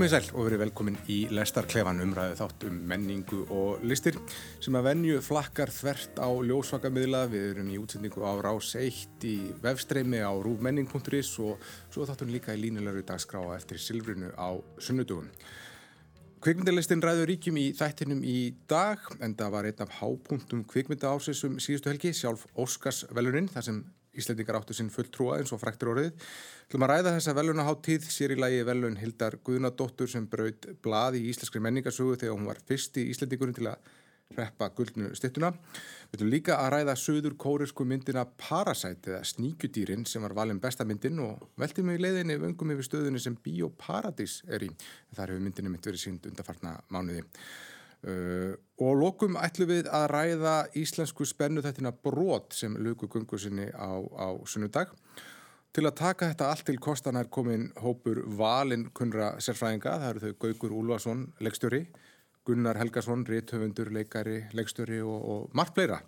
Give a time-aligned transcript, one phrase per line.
[0.00, 4.16] Komið sæl og verið velkomin í Lestarklefan umræðu þátt um menningu og listir
[4.64, 7.20] sem að venju flakkar þvert á ljósvakamiðla.
[7.28, 11.60] Við erum í útsendingu á Rás 1 í vefstreymi á rúfmenning.is og
[11.92, 15.28] svo þáttum líka í línulegur dagskráa eftir Silfrinu á sunnudugum.
[16.40, 18.38] Kvikmyndalistin ræður ríkjum í þættinum í
[18.72, 23.84] dag en það var einn af hápunktum kvikmynda ásessum síðustu helgi, sjálf Óskarsveluninn, þar sem
[24.18, 26.28] Íslandingar áttu sinn fulltrúa eins og fræktur orðið.
[26.74, 31.62] Maður ræða þessa velunaháttíð sér í lægi velun Hildar Guðnadóttur sem braud blað í íslenskri
[31.62, 33.90] menningarsögu þegar hún var fyrsti íslendingurinn til að
[34.36, 35.50] reppa guldnu stittuna.
[36.10, 40.86] Við ætlum líka að ræða söður kórisku myndina Parasite eða Sníkjudýrin sem var valin besta
[40.86, 44.70] myndin og velti mig í leiðinni vöngum yfir stöðunni sem Bíóparadís er í.
[45.16, 47.26] Þar hefur myndinni mitt verið sínd undarfarna mánuði.
[48.00, 53.68] Uh, og lókum ætlum við að ræða íslensku spennu þettina brot sem luku gungu sinni
[53.76, 54.94] á, á sunnudag.
[55.70, 60.22] Til að taka þetta allt til kostan er komin hópur valin kunra sérfræðinga, það eru
[60.24, 61.84] þau Gaugur Úlvarsson leikstjóri,
[62.48, 66.00] Gunnar Helgason réttöfundur, leikari, leikstjóri og, og margt fleira.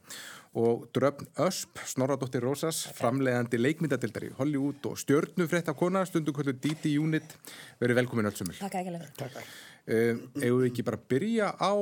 [0.58, 6.96] Og Dröfn Ösp, Snorradóttir Rósas framleiðandi leikmyndadildari Hollywood og stjörnufrétt af kona, stundu kvöldu Diti
[6.98, 7.36] Unit,
[7.80, 9.46] verið velkomin öll sumil Takk ekki
[9.86, 11.74] Eða við ekki bara byrja á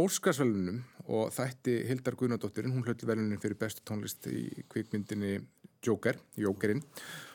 [0.00, 5.40] Óskarsvelunum og þætti Hildar Guðnadóttirinn, hún hlötti velunin fyrir bestu tónlist í kvikmyndinni
[5.84, 6.82] Joker, Jokerinn.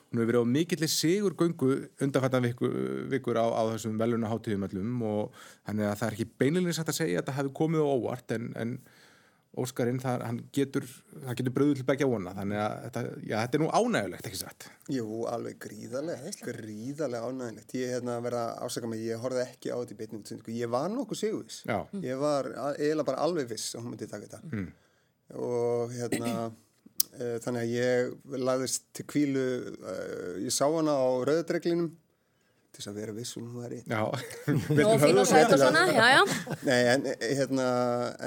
[0.10, 5.40] Hún hefur verið á mikillir sigur göngu undanfattan vikur, á, á þessum velunaháttíðum öllum og
[5.66, 8.48] þannig að það er ekki beinilins að segja að það hefði komið á óvart en,
[8.56, 8.78] en
[9.56, 10.86] Óskarinn, það getur,
[11.38, 14.66] getur bröðu til begja vona, þannig að þetta, já, þetta er nú ánægulegt, ekki satt?
[14.92, 17.76] Jú, alveg gríðarlega, gríðarlega ánægulegt.
[17.80, 20.26] Ég hef hérna að ásaka mig, ég horfið ekki á þetta í beitnum,
[20.58, 21.62] ég var nokkuð sigurvis.
[22.04, 24.42] Ég var eiginlega bara alveg viss að hún myndi taka þetta.
[24.52, 24.68] Mm.
[25.46, 26.34] Og hérna,
[27.16, 29.96] e, þannig að ég lagðist til kvílu, e,
[30.44, 31.94] ég sá hana á rauðdreglinum,
[32.76, 35.86] til þess að vera vissum hún var í Já, og fín og sætt og svona,
[35.88, 36.22] já, já.
[36.68, 37.68] Nei, en, hérna,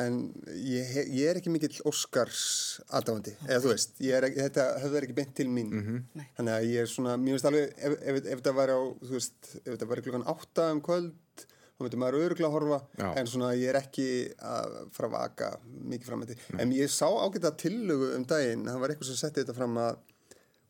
[0.01, 0.19] en
[0.57, 2.41] ég, ég er ekki mikill Óskars
[2.89, 5.71] aðdáðandi, eða þú veist er, þetta höfður ekki beint til mín.
[5.75, 6.27] Mm -hmm.
[6.39, 9.15] þannig að ég er svona, mér finnst alveg ef, ef, ef þetta var á, þú
[9.19, 13.09] veist, ef þetta var klukkan átta um kvöld, þá myndi maður öruglega að horfa, já.
[13.21, 14.09] en svona ég er ekki
[14.41, 18.65] að fara að vaka mikið fram með þetta, en ég sá ágæta tillögu um daginn,
[18.67, 19.99] það var eitthvað sem setti þetta fram að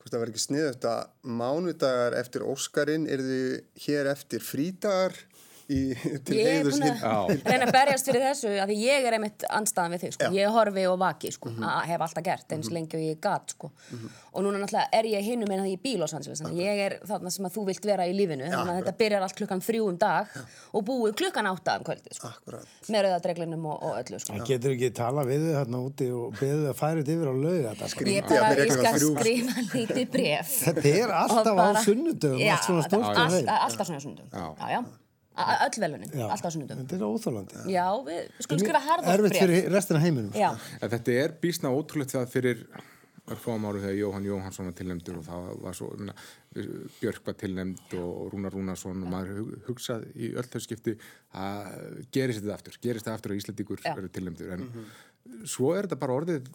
[0.09, 3.51] hvort það var ekki sniðut að mánudagar eftir Óskarinn er þið
[3.85, 5.13] hér eftir frídagar
[5.69, 5.79] í,
[6.25, 9.45] til heiðus Ég er búin að reyna að berjast fyrir þessu að ég er einmitt
[9.49, 10.29] anstaðan við þig sko.
[10.35, 11.49] ég horfi og vaki, sko.
[11.49, 11.69] mm -hmm.
[11.69, 12.73] að hef alltaf gert eins mm -hmm.
[12.73, 13.71] lengi og ég gat sko.
[13.71, 14.09] mm -hmm.
[14.33, 16.13] og núna náttúrulega er ég hinnum en það ég bíl ás
[16.53, 19.21] ég er þarna sem að þú vilt vera í lífinu ja, þannig að þetta byrjar
[19.21, 20.41] allt klukkan þrjú um dag ja.
[20.73, 22.29] og búið klukkan átta um kvöldi sko.
[22.89, 24.45] með rauðadreglinum og, og öllu Það sko.
[24.45, 27.59] getur ekki tala við þið hérna úti og beðið að færa þetta yfir á lög
[28.09, 34.27] Ég, bara, ég skal skrifa lítið bref Þetta er alltaf á sunnudum Alltaf svona sunnudum
[34.33, 34.98] Já, já
[35.39, 40.03] öll velunin, alltaf sunnudum þetta er óþálandi já, við skulum skrifa harðast erfitt fyrir restina
[40.03, 40.87] heiminum sko.
[40.95, 42.63] þetta er bísna ótrúlegt það fyrir
[43.37, 46.15] fáum áru þegar Jóhann Jóhannsson var tilnæmdur og það var svo minna,
[46.99, 50.95] Björk var tilnæmd og Rúnar Rúnarsson og maður hugsað í öll þau skipti
[51.37, 55.45] að gerist þetta aftur gerist þetta aftur og Íslandíkur verður tilnæmdur en mm -hmm.
[55.45, 56.49] svo er þetta bara orðið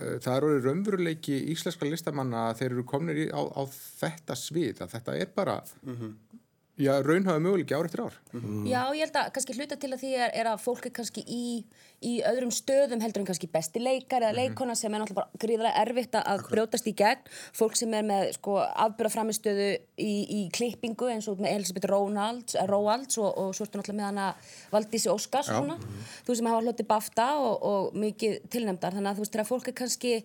[0.00, 4.84] eh, það er orðið raunveruleiki íslenska listamanna að þeir eru komnir á, á þetta svið
[4.84, 6.31] að þetta er bara mm -hmm
[6.80, 8.14] Já, raun hafa möguleiki ár eftir ár.
[8.32, 8.64] Mm.
[8.64, 11.20] Já, ég held að kannski hluta til að því er, er að fólk er kannski
[11.28, 11.66] í,
[12.00, 14.38] í öðrum stöðum heldur en kannski besti leikar eða mhm.
[14.40, 17.28] leikona sem er náttúrulega bara gríðarlega erfitt að brjótast í gegn.
[17.58, 18.56] Fólk sem er með sko
[18.86, 19.66] afbyrðaframistöðu
[20.00, 24.08] í, í klippingu eins og með Elisabeth Rónalds, Róalds og, og svo ertu náttúrulega með
[24.08, 24.30] hana
[24.72, 25.52] Valdísi Óskars.
[25.52, 25.76] Mm.
[26.24, 28.96] Þú sem hafa hlutið bafta og, og mikið tilnæmdar.
[28.96, 30.16] Þannig að þú veist þegar fólk er kannski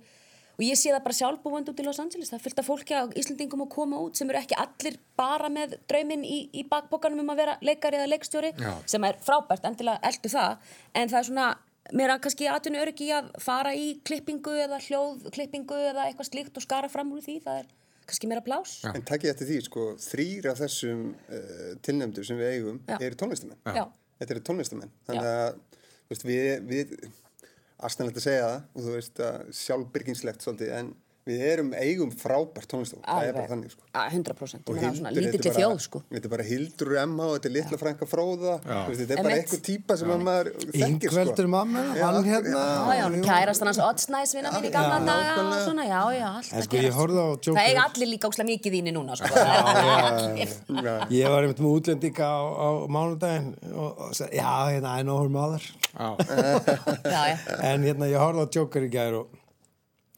[0.58, 2.32] og ég sé það bara sjálfbúand út í Los Angeles.
[2.34, 6.26] Það fylgta fólki á Íslandingum að koma út sem eru ekki allir bara með drauminn
[6.26, 8.72] í, í bakbókanum um að vera leikari eða leikstjóri Já.
[8.90, 10.72] sem er frábært, endilega eldu það.
[10.98, 11.50] En það er svona,
[11.94, 16.66] mér er kannski atvinnu öryggi að fara í klippingu eða hljóðklippingu eða eitthvað slíkt og
[16.66, 17.70] skara fram úr því, það er
[18.08, 18.90] kannski meira plás Já.
[18.96, 22.98] En takk ég eftir því, sko, þrýra þessum uh, tilnæmdur sem við eigum Já.
[22.98, 23.62] eru tónlistamenn.
[24.18, 24.94] Þetta eru tónlistamenn.
[25.06, 26.94] Þannig að við, við
[27.78, 29.22] aðstæðanlegt að segja það og þú veist
[29.62, 30.94] sjálfbyrginslegt svolítið en
[31.28, 33.82] við erum eigum frábært tónlistofn það er bara þannig sko.
[33.98, 36.02] 100% og hildur, lítið til þjóð sko.
[36.12, 38.54] þetta er bara Hildur Emma og þetta er litla frænka fróða.
[38.88, 40.88] Veist, þetta er bara eitthvað típa sem maður þekkir sko.
[40.88, 42.62] Yngveldur mamma, hann hérna.
[43.26, 46.76] Kærast hann hans Oddsnæs vinna mín í gamla daga og svona, já, já, allt sko,
[47.52, 49.34] það er allir líka óslæm mikið þínu núna sko.
[51.18, 55.64] ég var einmitt með útlendinga á mánudagin og sagði, já, hérna, I know her mother.
[57.64, 59.37] En hérna, ég horfði á Joker í gæru og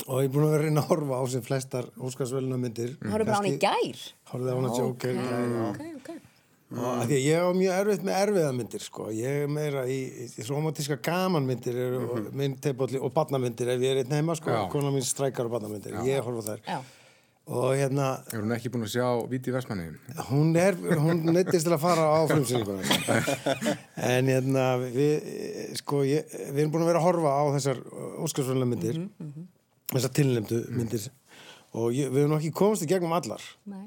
[0.10, 3.28] og ég er búin að vera reyna að horfa á sem flestar Óskarsvöluna myndir Hórðu
[3.30, 4.04] bara á hann í gær?
[4.32, 5.50] Hórðu á hann að Joker okay.
[5.70, 6.20] okay, okay.
[6.74, 10.00] að því að ég á mjög erfitt með erfiðamyndir sko, ég er meira í,
[10.34, 14.64] í romantíska gamanmyndir er, og myndteipolli og barnamyndir ef ég er einn heima sko, Já.
[14.74, 16.80] kona mín strækar og barnamyndir, ég horf á þær Já.
[17.50, 19.92] og hérna Er hún ekki búin að sjá Víti Vestmanni?
[20.32, 22.82] hún er, hún neittist til að fara á frumsýninguna
[24.16, 25.32] en hérna við,
[25.84, 27.86] sko, ég, við erum búin að vera að horfa á þessar
[28.26, 29.02] óskarsvöldlega myndir
[29.94, 31.08] þessar tilnefndu myndir
[31.78, 33.84] og ég, við nú ekki komast í gegnum allar Nei.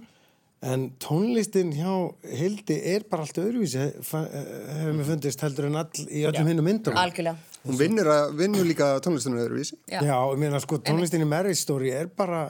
[0.63, 1.93] en tónlistin hjá
[2.39, 6.69] Hildi er bara allt öðruvísi fa- hefur mér fundist heldur en all í öllum hinnum
[6.71, 7.37] myndum Algjörlega.
[7.63, 9.77] Hún vinnur, að, vinnur líka tónlistunum öðruvísi.
[9.87, 10.01] Já.
[10.03, 12.49] Já, ég meina sko tónlistin í Marriage Story er bara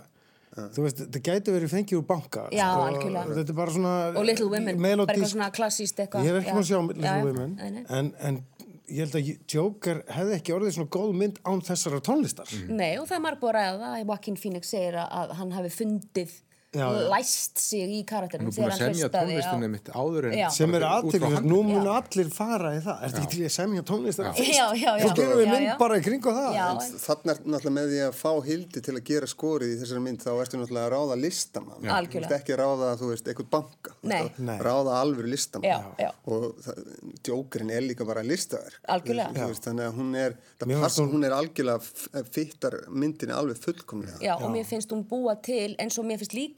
[0.53, 3.37] þú veist, þetta gæti verið fengið úr banka Já, sko, algjörlega.
[3.39, 6.25] þetta er bara svona Og Little Women, bara melodísk- eitthvað svona klassíst eitthvað.
[6.29, 7.25] Ég hef ekki maður að sjá Já, Little já.
[7.25, 8.41] Women en, en
[8.93, 13.07] ég held að Joker hefði ekki orðið svona góð mynd án þessara tónlistar Nei, og
[13.09, 14.01] það er marg búið að ræða það.
[14.03, 16.35] Joaquin Phoenix segir að, að hann hafi fundið,
[16.73, 17.09] Já, já.
[17.13, 20.27] læst sig í karakterinu Hún er búin að semja tónlistinni mitt áður
[20.57, 20.85] sem er
[21.29, 21.51] handrit.
[21.53, 23.83] nú mun allir fara í það ertu ekki til að semja
[24.81, 25.03] já, já.
[25.03, 25.75] Svo gerum við mynd já.
[25.83, 26.65] bara í kringu það Já.
[26.73, 30.03] En Þannig er náttúrulega með því að fá hildi til að gera skorið í þessari
[30.07, 31.85] mynd þá ertu náttúrulega að ráða listamann.
[32.09, 33.95] Þú ert ekki að ráða, þú veist, eitthvað banka.
[34.03, 34.57] Nei.
[34.65, 35.69] Ráða alvöru listamann.
[35.69, 36.11] Já, já.
[36.25, 36.81] Og það-
[37.29, 38.81] djókurinn er líka bara listaverk.
[39.53, 40.73] Veist, þannig að hún er, það
[41.05, 44.17] hún- hún er algjörlega f- fittar myndinni alveg fullkomlega.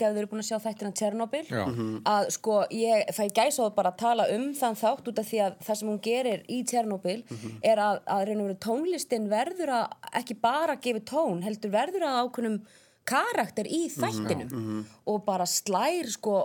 [0.04, 1.64] Líka að þau eru búin að sjá þættina Tjernobyl Já.
[2.04, 5.54] að sko ég fæ gæsáð bara að tala um þann þátt út af því að
[5.64, 7.16] það sem hún gerir í Tjernobyl
[7.64, 12.18] er að, að reyna verið tónlistin verður að ekki bara gefa tón, heldur verður að
[12.24, 12.58] ákveðnum
[13.04, 14.84] karakter í þættinum.
[15.08, 16.36] Og bara slær sko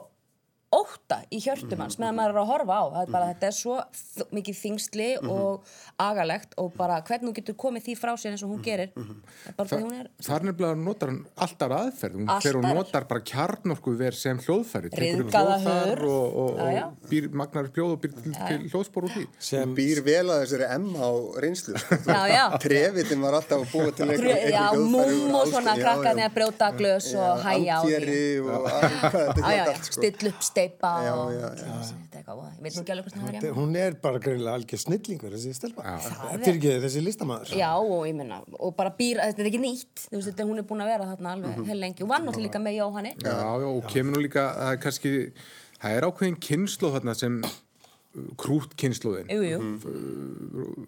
[0.70, 3.56] óta í hjörtum hans meðan maður er að horfa á það er bara, þetta er
[3.58, 3.76] svo
[4.38, 8.52] mikið þingsli og agalegt og bara hvernig hún getur komið því frá sér eins og
[8.54, 12.28] hún gerir það er bara því hún er Þar nefnilega notar hann alltaf aðferð hún,
[12.30, 12.78] hún aðrar.
[12.78, 16.06] notar bara kjarnorku ver sem hljóðfæri hljóðfar hurð.
[16.06, 16.86] og, og, já.
[16.86, 19.26] og býr, magnar hljóð og býr til, til hljóðspor úr því
[19.60, 21.10] Hún býr vel að þessari M á
[21.42, 21.74] reynslu.
[21.80, 22.60] sko.
[22.64, 24.06] Trefitin var alltaf að búa til
[24.54, 28.40] Já, múm og svona krakkarnir að brjóta glös og hæja á því
[30.60, 31.74] Þetta steipa Já, og já, já.
[31.80, 34.56] þetta er eitthvað, ég veit nú ekki alveg hvað það er hún er bara greinilega
[34.60, 35.86] algjör snillingur þessi stelpa.
[35.86, 39.62] Er- fyrir ekki þessi listamæður Já, og ég menna, og bara býr, þetta er ekki
[39.64, 41.66] nýtt, þú veist, þetta, hún er búin að vera þarna alveg Mhm.
[41.72, 42.04] heil lengi.
[42.04, 43.14] Og var náttúrulega líka með Jóhanni.
[43.24, 45.32] Já, já, og kemur nú líka það er kannski,
[45.82, 47.42] það er ákveðin kynnslóð þarna sem
[48.38, 50.88] krút kynnslóðin Jú, jú,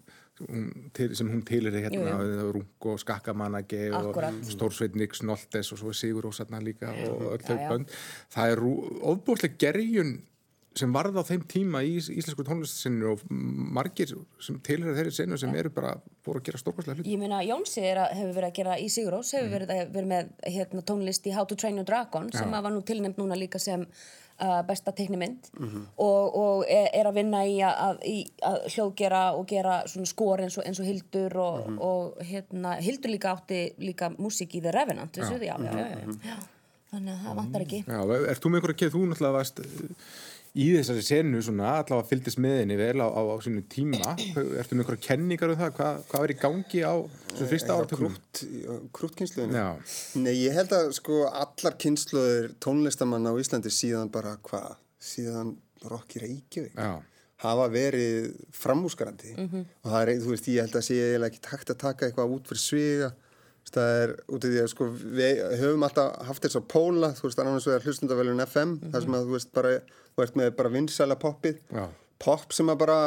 [0.96, 2.50] til, sem hún tilir hérna Jú, jú.
[2.58, 4.42] Rung og Skakkamanagi og Akkúrat.
[4.50, 7.96] Stórsveit Nix Noltes og svo Sigur Rósarna líka og öll þau bönd.
[8.34, 8.62] Það er
[9.12, 10.20] ofbúrslega gerjun
[10.74, 14.08] sem varð á þeim tíma í ís- íslensku tónlistsinu og margir
[14.40, 15.90] sem tilhverja þeirri senu sem eru bara
[16.24, 17.12] búin að gera stórkvæslega hluti.
[17.12, 20.30] Ég meina, Jónsi að, hefur verið að gera í Sigurós, hefur verið, að- verið með
[20.48, 23.84] hérna, tónlist í How to Train Your Dragon sem var nú tilnefnd núna líka sem
[24.42, 25.50] uh, besta teiknimynd
[25.96, 28.16] og, og er, er að vinna í að, að, í
[28.48, 33.14] að hljóðgera og gera svona skor eins og, eins og Hildur og, og hérna, Hildur
[33.14, 36.36] líka átti líka músík í The Revenant, já, já, já, já.
[36.92, 37.78] Þannig að það vantar ekki.
[37.88, 40.08] Ert þú með einhverja keið, þú náttúrulega uh,
[40.52, 44.76] í þessari senu svona, allavega fylgdist með henni vel á, á, á sínu tíma ertu
[44.76, 46.94] með einhverja kenningar um það, hvað, hvað er í gangi á
[47.30, 48.18] þessu fyrsta átökum?
[48.98, 49.56] Krútkynsluðinu?
[49.56, 49.96] Já.
[50.20, 54.76] Nei, ég held að sko allar kynsluður tónlistamanna á Íslandi síðan bara hvað?
[55.02, 55.56] Síðan
[55.88, 57.00] Rokki Reykjavík Já,
[57.42, 61.72] hafa verið framúsgarandi og það er, þú veist, ég held að sé eiginlega ekki takt
[61.72, 63.08] að taka eitthvað út fyrir sviga
[63.76, 67.26] það er út af því að sko við höfum alltaf haft þess að póla þú
[67.28, 69.74] veist, annars vegar hlustundavælun FM þar sem að þú veist bara,
[70.12, 71.84] þú ert með bara vinsæla poppið Já.
[72.22, 72.98] pop sem að bara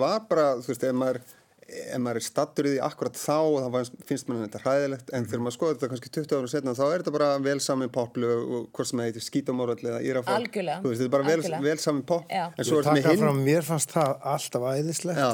[0.00, 1.20] var bara, þú veist, ef maður
[1.68, 5.26] ef maður er stattur í því akkurat þá þá var- finnst maður þetta hræðilegt en
[5.28, 8.52] þegar maður skoður þetta kannski 20 ára setna þá er þetta bara vel samin poplög
[8.58, 10.78] og hvort sem það heitir skítamórall eða írafál Algjörlega.
[10.80, 12.44] þú veist, þetta er bara vel, vel samin pop Já.
[12.56, 15.28] en svo Ég ertu með hinn fram, mér fannst það alltaf æðislegt Já,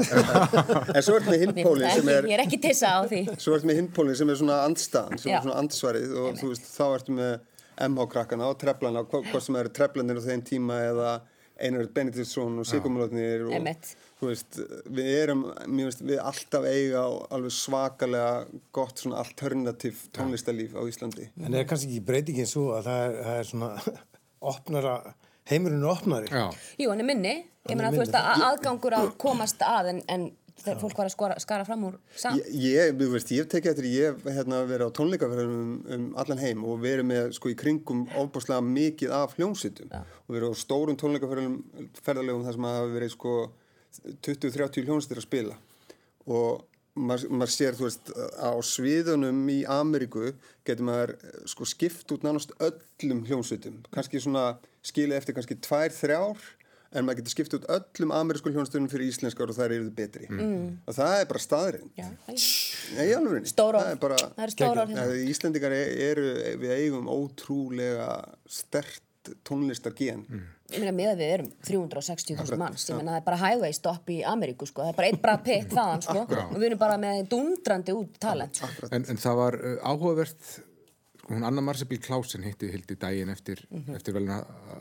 [0.97, 3.01] en svo ertu með hinn Mér pólinn finnst sem er ég er ekki tissa á
[3.07, 3.21] því.
[3.39, 5.39] svo ertu með hinn pólinn sem er svona andstaðan sem Já.
[5.39, 7.39] er svona andsvarið og þú veist, þá ertu með
[7.89, 11.09] MH-krakkana og treflana hvort hvort sem eru treflanir á þeim tíma eða
[11.61, 12.67] Einar Benediktsson og
[14.25, 14.59] veist,
[14.91, 21.29] við erum veist, við alltaf eiga alveg svakalega gott svona alternativ tónlistarlíf á Íslandi.
[21.39, 23.99] En er kannski ekki breytingin svo að það er, það er svona
[24.55, 24.95] opnara,
[25.51, 26.31] heimurinn opnari?
[26.33, 26.49] Já,
[26.81, 27.35] Jú, hann er minni.
[27.65, 30.27] Ég meina, þú veist að aðgangur að komast að en, en
[30.63, 32.45] þegar fólk var að skora, skara fram úr samt.
[32.61, 36.05] Ég, þú veist, ég hef tekið eftir, ég hef hérna, verið á tónleikaferðum um, um
[36.23, 40.63] allan heim og verið með sko í kringum ofbúrslega mikið af hljómsýtum og verið á
[40.63, 41.59] stórum tónleikaferðum
[42.01, 43.35] ferðarlegum þar sem hafa verið sko
[44.27, 45.59] 20-30 hljómsýttir að spila.
[46.25, 50.33] Og maður, maður sér, þú veist, á sviðunum í Ameríku
[50.67, 51.17] getur maður
[51.51, 53.83] sko skipt út nánast öllum hljómsveitum.
[53.95, 56.47] Kannski svona skilið eftir kannski tvær, þrjár
[56.95, 60.29] en maður getur skipt út öllum amerísku hljónstunum fyrir íslenskar og þær eru betri.
[60.31, 60.81] Mm.
[60.87, 63.85] og það er bara staðurinn Já, Nei, alveg Stór orð.
[63.85, 65.07] það er bara það er stór orð hérna.
[65.11, 66.29] Nei, Íslendingar eru,
[66.63, 68.09] við eigum ótrúlega
[68.47, 69.03] stert
[69.49, 70.25] tónlistargen.
[70.29, 70.45] Mm.
[70.75, 74.11] Ég meina með að við erum 360.000 manns, ég meina það er bara highway stopp
[74.13, 76.25] í Ameríku sko, það er bara einn bara pitt þaðan sko.
[76.45, 78.61] Og við erum bara með dundrandi út talent.
[78.61, 78.89] Sko.
[78.91, 80.55] En, en það var uh, áhugavert
[81.31, 83.63] hún Anna Marsabíl Klausen hitti hildi daginn eftir,
[83.95, 84.41] eftir velina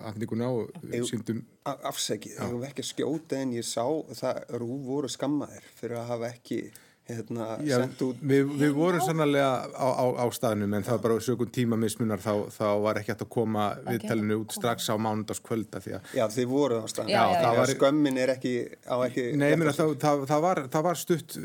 [0.10, 1.06] afninguna og Jú.
[1.10, 6.02] síndum A- afsakið, það var ekki skjóta en ég sá það rú voru skammaðir fyrir
[6.02, 6.64] að hafa ekki
[7.04, 11.02] hérna, Já, sendt út við, við vorum sannlega á, á, á staðnum en það var
[11.04, 14.96] bara sögum tíma mismunar þá, þá var ekki hægt að koma viðtalinu út strax á
[14.96, 17.12] mánudagskvölda því að Já, þið voru á staðan.
[17.12, 18.54] Já, já, var skömmin er ekki
[18.88, 19.26] á ekki...
[19.36, 21.38] Nei, ég meina, það, það, það, var, það var stutt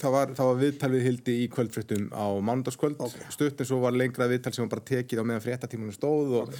[0.00, 3.02] það var, það var viðtal við hildi í kvöldfréttum á mánudagskvöld.
[3.34, 6.54] Stutt en svo var lengra viðtal sem var bara tekið á meðan fréttatímanum stóð og,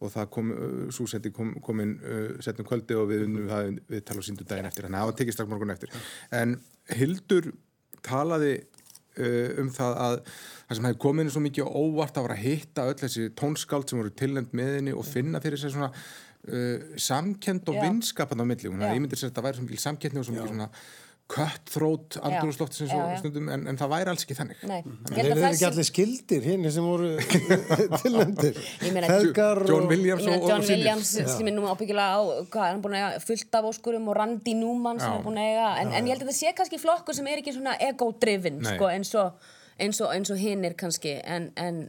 [0.00, 0.54] og það kom,
[0.94, 4.48] svo seti kom, kom inn uh, setnum kvöldi og við unnum það viðtal og síndu
[4.48, 5.96] daginn eftir, þannig að það var tekið strax morgun eftir.
[6.40, 6.56] En
[6.96, 7.50] Hildur
[8.06, 10.20] talaði uh, um það að
[10.66, 13.90] það sem hefði komið henni svo mikið óvart að vera að hitta öll þessi tónskáld
[13.90, 18.46] sem voru tilnæmt með henni og finna fyrir sér svona uh, samkend og vinskapan á
[18.48, 20.70] milli, hún ég myndir sér að það væri svo mikil samkettni og svo mikil svona
[21.26, 24.60] cutthroat andrúrslótt sem Já, svo stundum en, en það væri alls ekki þannig.
[24.70, 24.76] Nei,
[25.10, 27.08] það ekki sé allir skildir hinn sem voru?
[28.86, 29.90] Ég meina- Feðgar John og...
[29.90, 30.70] Williams meina, og, John og.
[30.70, 34.08] Williams sem er nú ábyggilega á, hvað er hann búin að eiga fullt af óskurum
[34.12, 35.18] og Randy Newman sem Já.
[35.18, 37.42] er búin að eiga, en, en ég held að það sé kannski flokkur sem er
[37.42, 39.48] ekki svona ego-driven, sko, eins og,
[39.82, 41.82] eins og, eins og hinn er kannski, en, en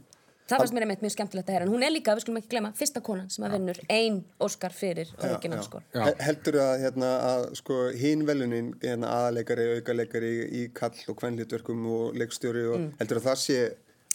[0.48, 2.48] það fannst mér einmitt mjög skemmtilegt að heyra, en hún er líka, við skulum ekki
[2.54, 5.82] glemma, fyrsta konan sem að vinnur ein Óskar fyrir original skor.
[5.94, 6.04] Já.
[6.08, 11.84] He- Heldur að, hérna, að sko, hinn velunin, hérna, aðaleikari, aukaleikari í kall og kvenlítverkum
[11.92, 12.92] og leikstjóri og Mm.
[13.00, 13.58] heldur að það sé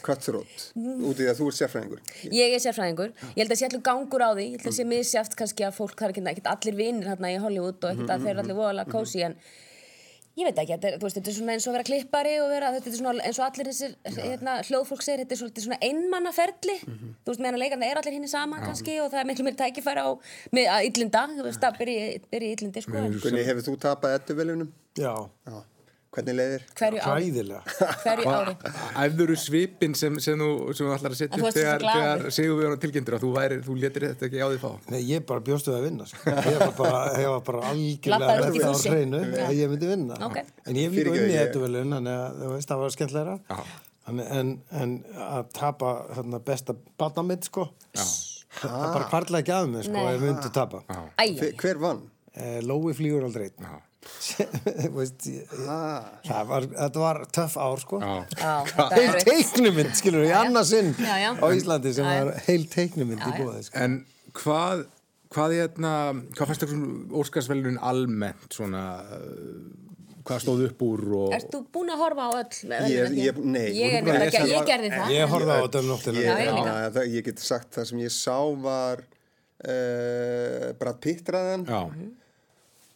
[0.03, 1.99] cutthroat út í að þú ert sérfræðingur.
[2.33, 4.85] Ég er sérfræðingur, ég held að sé allir gangur á því, ég held að sé
[4.89, 8.09] misjáft kannski að fólk, það er ekki, ekki allir vinnir hérna í Hollywood og ekkert
[8.09, 9.35] að þeir eru allir voðalega kósi, en
[10.39, 12.47] ég veit ekki, þetta er, veist, þetta er svona eins og að vera klippari og
[12.49, 15.79] vera, þetta er svona eins og allir þessir hérna, hljóðfólk segir, þetta er svolítið svona
[15.89, 19.45] einmannaferli, þú veist, meðan að leikarna er allir hinn saman kannski og það er miklu
[19.49, 20.09] mér tækifæri á
[20.57, 23.75] með að illinda, þú veist, að byrja í- byrja í illindi, sko, Gunni, hefur þú
[23.85, 24.73] tapað ettu velunum?
[24.97, 25.13] Já,
[25.45, 25.61] Já.
[26.13, 26.63] Hvernig leiðir?
[26.77, 27.61] hverju ári, hræðilega.
[28.03, 28.53] hverju ári.
[29.03, 32.59] æfðuru svipin sem, sem þú, sem þú ætlar að setja þú upp þegar, þegar segjum
[32.59, 35.25] við hann tilgjendur að þú, væri, þú letir þetta ekki á því fá Nei, ég
[35.29, 36.05] bara bjóstu að vinna.
[36.09, 36.33] Sko.
[36.53, 39.45] Ég var bara, ég var bara algjörlega það á hreinu Já.
[39.47, 40.19] að ég myndi vinna.
[40.27, 40.37] Ok.
[40.67, 43.35] En ég hef líka unnið þetta velun, þannig að þú veist, það var skemmtilegra.
[43.49, 43.79] Já.
[44.13, 44.93] En, en
[45.23, 47.69] að tapa þarna, besta barnamitt, sko,
[48.59, 50.83] það bara kvartla ekki að mig, sko, ef ég myndi tapa.
[51.63, 52.03] Hver, vann?
[52.33, 53.49] Eh, Lói flýgur aldrei.
[53.55, 53.79] Þú
[54.95, 56.09] veist, ég, Ah.
[56.25, 57.99] það var, þetta var töff ár, sko.
[57.99, 63.63] Þetta er Heil teiknumind, skilur, í annarsinn á Íslandi sem var heil teiknumind í bóði,
[63.67, 63.79] sko.
[63.83, 63.99] En
[64.39, 64.85] hvað,
[65.33, 65.93] hvað, hérna,
[66.33, 66.75] hvað fannst þér
[67.23, 69.63] Óskarsvelunin almennt svona, uh,
[70.23, 72.53] hvað stóð upp úr og þú búin að horfa á öll?
[72.93, 73.65] Ég- ég- nei.
[73.75, 75.09] Ég, er nefnilega ekki, ég gerði það.
[75.17, 76.21] Ég horfði á þetta um nóttina.
[76.23, 79.03] Ég, ég það, ég get sagt það sem ég sá var
[79.67, 81.65] uh, Brad Pitt ræðan.
[81.67, 81.81] Já,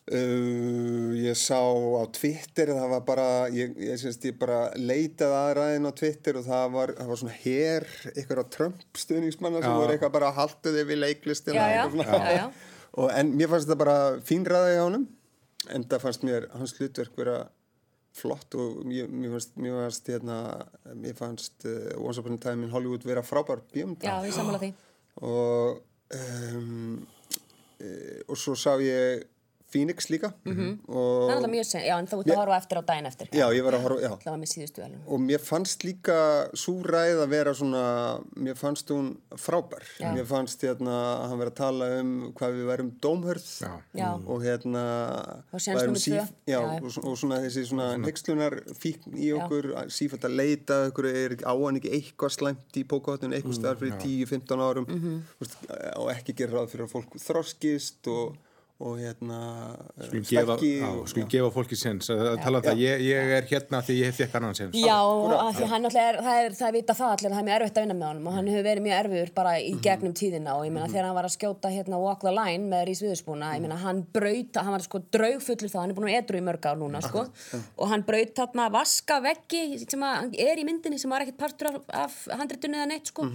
[0.07, 5.89] Uh, ég sá á Twitter það var bara ég, ég, syns, ég bara leitaði aðraðin
[5.89, 9.97] á Twitter og það var, það var svona her ykkur á Trump stuðningsmanna sem voru
[9.97, 12.07] eitthvað bara haltuði við leiklistina Já, já, og svona.
[12.07, 12.47] já, já.
[12.95, 13.99] Og, en mér fannst þetta bara
[14.31, 15.05] fín ræði á honum
[15.75, 17.37] en það fannst mér hans hlutverk vera
[18.15, 20.41] flott og mér, mér fannst mér fannst, hérna,
[20.95, 23.89] mér fannst uh, Once Upon a Time in Hollywood vera frábær því.
[25.19, 25.81] og
[26.15, 27.01] um,
[27.83, 27.89] e,
[28.23, 29.27] og svo sá ég
[29.77, 32.83] Phoenix líka Það er alltaf mjög sen, já, en þú ert að horfa eftir á
[32.89, 33.27] daginn eftir.
[33.31, 35.01] já, ég var að horfa, já Það var með síðustu velun.
[35.07, 36.17] og mér fannst líka
[36.57, 37.83] svo ræð að vera svona
[38.35, 40.09] mér fannst hún frábær Já.
[40.15, 43.71] mér fannst hérna að hann vera að tala um hvað við værum dómhörð Já.
[43.93, 44.09] Já.
[44.25, 44.83] og hérna
[45.53, 46.01] Og númer tvö.
[46.07, 50.79] síf- já, og, svo- og svona þessi svona nexlunar fíkn í okkur sífætt að leita
[50.89, 55.21] okkur er á hann ekki eitthvað slæmt í pókahotun eitthvað staðar fyrir 10-15 árum Mhm.
[55.97, 58.35] Og ekki gera ráð fyrir að fólk þroskist og,
[58.77, 59.37] og hérna
[60.05, 63.31] skulum gefa, stækki já, og- skulum gefa fólki sens að tala um það, ég, ég
[63.37, 66.51] er hérna því ég fekk annan sens Já, af því hann náttúrulega er, það er,
[66.59, 68.49] það vita það allir að það er mjög erfitt að vinna með honum og hann
[68.51, 71.33] hefur verið mjög erfiður bara í gegnum tíðina og ég meina þegar hann var að
[71.37, 75.01] skjóta hérna Walk the Line með Rís Viðurspúna, ég meina hann braut, hann var sko
[75.17, 77.25] draugfullur þá, hann er búin að edru í mörg ár núna sko.
[77.81, 81.71] Og hann braut þarna vaska veggi sem að er í myndinni sem var ekkert partur
[81.73, 83.25] af, af handritinu eða neitt sko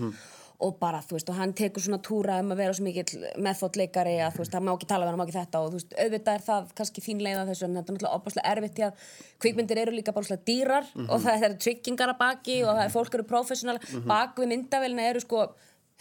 [0.62, 4.14] og bara, þú veist, og hann tekur svona túra um að vera svo mikill meðfótleikari
[4.22, 5.96] að þú veist, það má ekki tala við hann, má ekki þetta og þú veist,
[6.04, 8.86] auðvitað er það kannski þín leið að þessu en þetta er náttúrulega opaslega erfitt því
[8.86, 9.10] að
[9.42, 12.94] kvikmyndir eru líka bara svona dýrar og það er tryggingar að baki og það er
[12.96, 15.46] fólk eru professional bak við myndavélina eru sko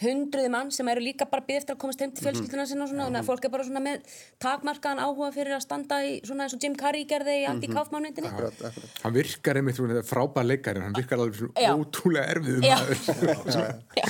[0.02, 2.16] hundruði mann sem eru líka bara byggð eftir að komast heim Mhm.
[2.18, 4.00] til fjölskylduna sinna og svona, þannig að fólk er bara svona með
[4.42, 8.52] takmarkaðan áhuga fyrir að standa í svona eins og Jim Carrey gerði í anti-kaufmannmyndinni Akkurat,
[8.70, 8.98] akkurat.
[9.02, 11.72] Hann virkar einmitt, hún er frábær leikari, hann virkar alveg svona Já.
[11.76, 12.78] ótrúlega erfiðum Já.
[13.96, 14.06] Já.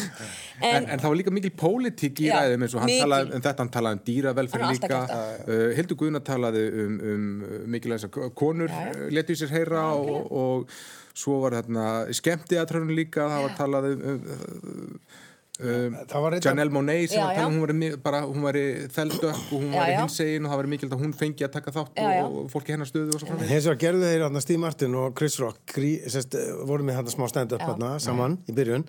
[0.63, 3.43] En, en það var líka mikil pólitík í Já, ræðum eins og hann talaði um
[3.43, 5.01] þetta, hann talaði um dýravelferð líka.
[5.49, 7.25] Uh, Hildur Guðna talaði um, um
[7.75, 8.93] mikilvægis að konur Já, já.
[8.95, 10.77] uh, letu í sér heyra og, og
[11.19, 14.95] svo var þarna skemmtiatrönun líka, það var talað um,
[15.61, 17.59] um, um Það var reyndar- Janelle Monáe sem Já, var að tala um já.
[17.59, 18.55] hún var bara, hún var
[18.97, 19.99] þeldökk og hún Já, var já.
[20.01, 22.25] hinsegin og það var mikilvægt að hún fengi að taka þátt Já, já.
[22.25, 23.51] og, og fólki hennar stöðu og svo framvegis.
[23.53, 27.15] Hins vegar gerðu þeir hérna Steve Martin og Chris Rock grí, sest, voru með hérna
[27.15, 27.69] smá stand-up Já.
[27.69, 28.87] hérna saman í byrjun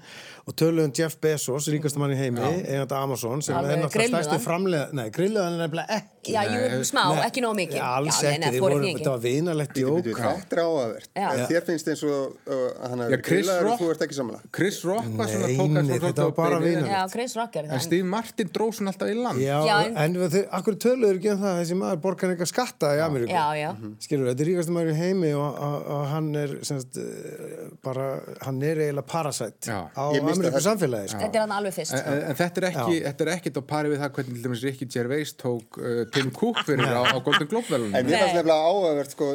[0.47, 4.89] og töluðum Jeff Bezos, ríkastum mann í heimi eigandi Amazon sem er náttúrulega stærsti framlega
[4.95, 7.75] nei, grilluðan er nefnilega ekki Já, jú, smá, Nei, ekki nóg mikið.
[7.75, 11.07] Já, alls Já, ekki, þetta var vinalegt jók Þetta er.
[11.19, 11.25] Já.
[11.33, 14.17] En Þér finnst eins og uh, hann Já, Chris grillaður Rock- og þú ert ekki
[14.19, 14.51] samanlega.
[14.55, 15.49] Chris Rock var svona
[15.83, 16.93] Nei, tók að vinalegt.
[16.93, 17.81] Já, Chris Rock En það.
[17.85, 19.41] Steve Martin dróð svona alltaf í land.
[19.43, 22.33] Já, Já, en, en- en þau, akkur töluður ekki um það að þessi maður borgar
[22.33, 23.69] eitthvað skatta í Ameríku Já, já.
[24.05, 28.07] skilur, þetta er ríkastum maður í heimi og, og, og hann er semst, eh, bara,
[28.47, 29.79] hann er eiginlega parasite Já.
[29.93, 31.21] á Ameríku samfélagi sko.
[31.25, 31.93] Þetta er hann alveg fyrst.
[31.93, 32.13] En, sko.
[32.13, 34.63] en, en þetta er ekki, þetta er ekkit á pari við það hvernig til dæmis
[34.67, 37.95] Ricky Gervais tók uh, Tim Cook fyrir á, á Golden Globe velunum.
[37.97, 39.29] En mér fannst nefnilega áhugavert sko,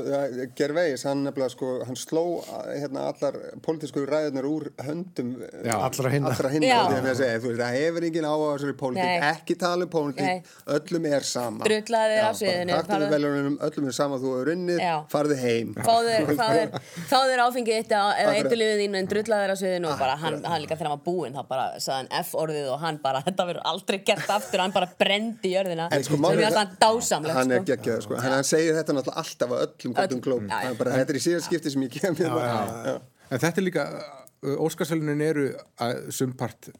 [0.59, 6.11] Gervais, hann nefnilega sko, hann sló að, hérna allar pólitísku ræðunar úr höndum eh, allra
[6.13, 6.33] hinna
[7.09, 9.93] og að segja, þú veist, það hefur engin áhuga á þessari pólitík, ekki tala um
[9.93, 11.65] pólitík, öllum er sama.
[11.69, 15.75] Þér af sviðinu, öllum er sama, þú hefur unnið, farðu heim.
[17.09, 18.37] Þér áfengið eitt eða Akkurat.
[18.39, 21.05] eitthulífið þínu en drullaði þér á sviðinu og bara hann, hann líka þegar hann var
[21.07, 24.75] búinn þá bara sagði hann F-orðið og hann bara þetta verður aldrei gert aftur hann
[24.75, 27.71] bara brendi jörðina En sko, ég er- alltaf dásamlegt hann er sko.
[27.73, 28.19] geggjað sko.
[28.23, 30.49] hann, hann segir þetta náttúrulega alltaf á öllum.
[30.53, 32.19] Hann bara, þetta er í síðan skipti sem ég kem
[33.29, 33.83] En þetta er líka,
[34.41, 35.51] uh, Óskarsvelunin eru
[35.85, 36.71] að sumpart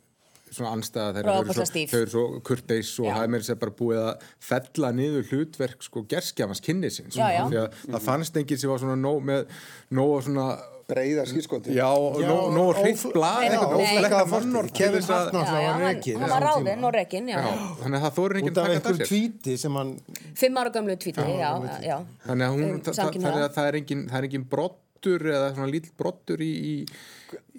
[0.55, 1.91] svona anstæða þeirra, Bara þau eru svo, ofboðslega stíf.
[1.93, 3.13] þau eru svo kurteis og Já.
[3.19, 7.45] það er meira sér bara búið að fella niður hlutverk sko gerskjafans kynnisins Já, já.
[7.53, 9.47] því að það fannst enginn sem var svona nóg með
[10.01, 10.49] nóg að svona
[10.89, 11.85] breiðar skýrskoti já,
[12.25, 17.37] nóg, nóg hreitt blað Já, að Já, já, var hann, var ráðinn og rekinn, já.
[17.45, 17.51] já,
[17.83, 19.91] þannig að það enginn út af taka það sér tvíti sem hann
[20.41, 21.99] Fimm ára gömlu tvíti, já, já, já.
[22.25, 26.51] þannig að, Um, þannig að það er enginn er brottur eða svona lítill brottur í,
[26.51, 26.75] í,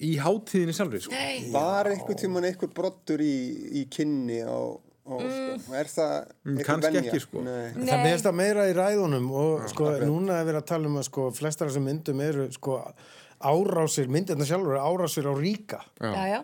[0.09, 1.23] í hátíðinni sjálfri sko.
[1.53, 3.35] var einhver tíman einhver brottur í,
[3.81, 4.59] í kynni á,
[5.07, 5.77] á sko.
[5.79, 7.05] er það einhver kannski venja?
[7.05, 7.45] ekki, sko.
[7.45, 11.09] Það meðst að meira í ræðunum og sko, núna er verið að tala um að
[11.09, 12.77] sko, flestar af þessum myndum eru sko,
[13.39, 16.39] árásir, myndirna sjálfur eru árásir á ríka Já, já.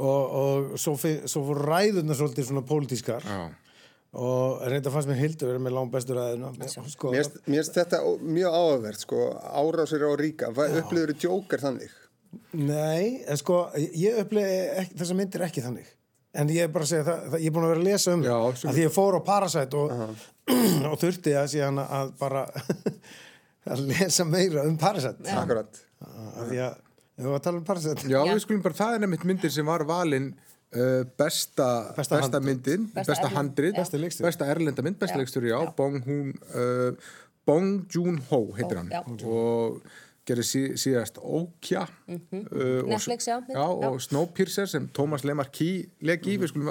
[0.00, 3.42] og, og svo, svo voru ræðurna svolítið svona pólitískar Já.
[4.16, 6.52] Og reynda fannst mér hildur verið með langt bestur ræðuna
[6.88, 10.48] sko, Mér finnst- þetta mjög áhugavert sko, árásir á ríka.
[10.54, 11.92] Upplifur þú djókar þannig?
[12.52, 15.86] Nei, en sko, ég upplegi þessar myndir ekki þannig.
[16.38, 18.12] En ég er bara að segja það, það ég er búin að vera að lesa
[18.14, 19.94] um Já, að því ég fór á Parasite og,
[20.92, 22.42] og þurfti að síðan að bara
[23.72, 25.24] að lesa meira um Parasite.
[25.36, 25.80] Akkurat.
[26.04, 26.60] Að við
[27.24, 28.04] varum að tala um Parasite.
[28.08, 28.34] Já, Já.
[28.36, 30.28] við skulum bara, það er nefnitt myndir sem var valin
[30.76, 32.44] uh, besta, Besta besta, handrit.
[32.44, 33.74] myndin, Besta besta, handrit,
[34.22, 35.22] besta erlenda mynd, besta Já.
[35.22, 35.72] leikstjóri, já, Já.
[35.76, 36.92] Bong Hun, uh,
[37.46, 38.90] Bong Joon-ho heitir hann.
[38.92, 39.02] já.
[39.24, 39.80] og
[40.28, 42.88] gerir sí, síðast Okja uh, og- Mhm.
[42.88, 46.68] Netflix, já, já, og Snowpiercer sem Thomas Lemarquis legi, við skulum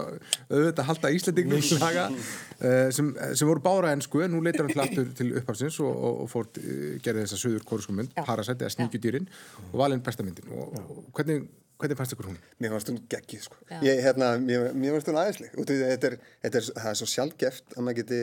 [0.51, 5.09] auðvitað halda Íslandingum uh, sem, sem voru bára ennsku en nú leitar hann til aftur
[5.17, 8.13] til upphafsins og, og, og fór uh, gerði þessa söður kórsku mynd.
[8.27, 9.25] Parasite eða Sníkjudýrin
[9.73, 10.45] og valinn besta myndin.
[10.53, 12.37] Og, og hvernig, hvernig fannst ykkur hún?
[12.61, 13.59] Mér fannst hún geggið sko.
[13.85, 17.75] Ég, hérna, mér, mér fannst hún aðeinsleg þetta er, þetta er, það er svo sjálfgeft
[17.77, 18.21] að maður geti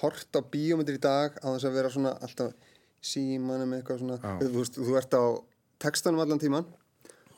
[0.00, 2.72] hort á bíómyndir í dag á þess að vera svona alltaf
[3.04, 5.24] símanum eitthvað svona þú, veist, þú ert á
[5.84, 6.66] textanum allan tíman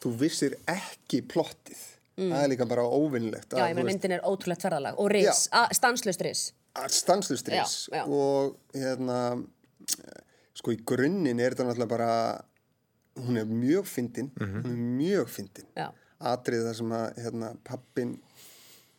[0.03, 1.83] þú vissir ekki plottið
[2.17, 3.59] það er líka bara óvinnlegt Mm.
[3.61, 5.43] Já, ég meina myndin er ótrúlegt ferðalag og ris,
[5.77, 6.45] stanslust ris.
[6.89, 8.05] stanslustris Já, já.
[8.09, 9.19] og hérna
[10.57, 12.11] sko í grunninn er þetta náttúrulega bara
[13.17, 14.63] hún er mjög fyndin Mhm.
[14.63, 15.67] hún er mjög fyndin
[16.21, 18.19] atrið þar sem að hérna, pappin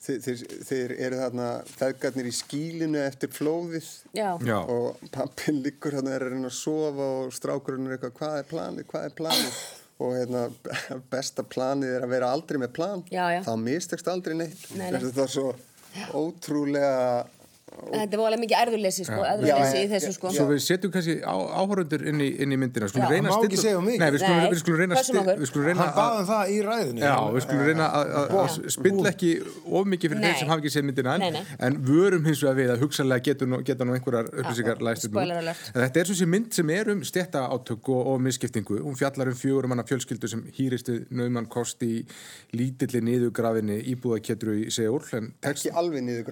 [0.08, 4.38] þeir, þeir, þeir eru þarna feðgarnir í skílinu eftir flóðið Já.
[4.46, 4.58] Já.
[4.70, 8.48] og pappin liggur hérna er að reyna að sofa og strákurinn er eitthvað hvað er
[8.52, 9.58] planið, hvað er planið
[10.00, 10.44] og hérna
[11.12, 13.42] besta planið er að vera aldrei með plan Já, já.
[13.44, 15.00] þá mistekst aldrei neitt Nei, nei.
[15.02, 15.56] þetta er svo
[16.14, 17.26] ótrúlega
[17.68, 20.30] Þetta er alveg mikið erðurleysi, sko, erðurleysi í þessu, sko.
[20.32, 23.34] Svo við setjum kannski á, áhörundur inn í, inn í myndina skulum Já, reyna að
[23.36, 24.00] má ekki segja of mikið.
[24.00, 27.04] Nei, við skulum, Nei, við skulum reyna að Hann baði að um það í ræðinu.
[27.04, 29.32] Já, við skulum reyna að- spilla ekki
[29.68, 31.44] of mikið fyrir þeir sem hafa ekki séð myndina Nei, enn nei.
[31.68, 35.12] en vörum hins vegar við að hugsanlega geta nú, geta nú einhverjar upplýsingar læst upp
[35.12, 35.20] nú.
[35.20, 35.72] spoiler alert.
[35.76, 38.96] En þetta er svo sem mynd sem er um stjætta átök og, og misskiptingu hún
[38.96, 42.06] fjallar um fjögurum manna fjölskyldu sem hýrist við nauðmann kost í
[42.56, 45.04] lítilli niðurgrafinni íbúðaketru í Seúl
[45.44, 46.24] ekki alveg niður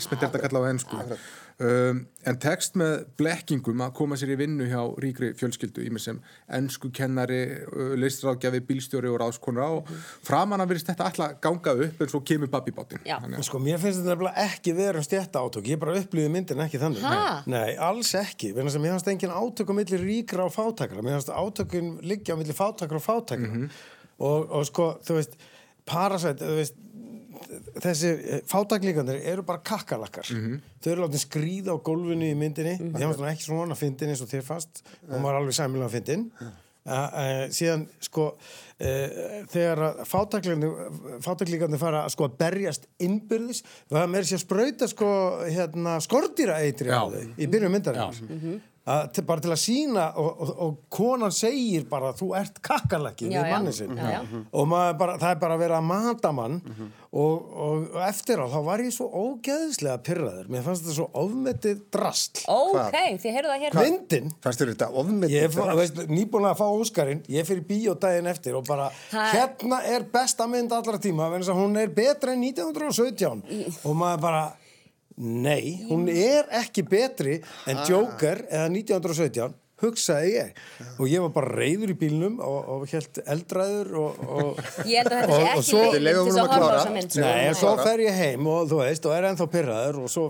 [0.00, 0.98] semi-basement er þetta kallað á ennsku
[1.60, 1.98] um,
[2.30, 6.18] en text með blekkingum að koma sér í vinnu hjá ríkri fjölskyldu í mig sem
[6.56, 9.90] ennsku kennari uh, listráðgjafi, bílstjóri og ráðskona og
[10.26, 12.48] framan að verðist þetta alltaf ganga upp en svo kemur
[13.36, 15.68] að- Sko, mér finnst þetta nefnilega ekki vera um stjætta átök.
[15.74, 17.04] Ég bara upplýði myndin ekki þannig.
[17.04, 17.42] Ha?
[17.50, 18.54] Nei, alls ekki.
[18.56, 21.02] Mér fannst engin átök á milli ríkra og fátakra.
[21.04, 23.68] Mér fannst átökun liggja á milli fátakra og fátakra.
[24.20, 25.36] og, og sko, þú veist,
[25.90, 26.74] Parasite, þú veist,
[27.80, 30.30] þessi fátaklíkandir eru bara kakkalakkar.
[30.80, 32.78] Þau eru látið skríða á gólfinu í myndinni.
[32.78, 33.04] Mm -hmm.
[33.04, 34.82] Fannst nú ekki svona fyndin eins og þér fast.
[35.08, 36.30] Hún var alveg sæmilega fyndin.
[36.80, 38.38] Uh, uh, síðan sko
[38.80, 39.08] uh,
[39.52, 39.98] þegar að
[41.20, 43.60] fátaklíkandi fara sko að berjast innbyrðis,
[43.92, 45.10] það með sér sprauta sko
[45.44, 46.88] hérna skordýra eitri
[47.36, 52.10] í byrjun myndarinn að, til, bara til að sína og, og, og konan segir bara
[52.18, 53.94] þú ert kakkalaki Já, við manni sinn.
[53.98, 54.20] Já.
[54.50, 56.58] og maður bara, það er bara að vera að mata mann
[57.10, 61.08] og, og, og eftir á þá var ég svo ógeðslega pyrraður mér fannst þetta svo
[61.24, 63.78] ofmetið drastl Ok, þið heyrðu það hér.
[63.80, 64.30] myndin?
[64.44, 64.90] Fannst þér þetta
[65.70, 69.80] er veist, nýbúin að fá Óskarinn, ég fyrir bíó daginn eftir og bara, Ha- hérna
[69.90, 73.42] er besta mynd allra tíma, vegna þess að hún er betra en 1917
[73.84, 74.42] og maður bara,
[75.20, 80.58] nei, hún er ekki betri en Joker eða 1917 hugsaði ég
[81.00, 85.12] og ég var bara reyður í bílnum og, og helt eldræður og, og Ég held
[85.12, 86.80] að þetta Og- og ekki leyfum til honum að horfa á klára.
[86.82, 87.16] þessa mynd.
[87.22, 87.54] Nei, Nei.
[87.62, 90.26] svo fer ég heim og þú veist, og er ennþá pyrraður og svo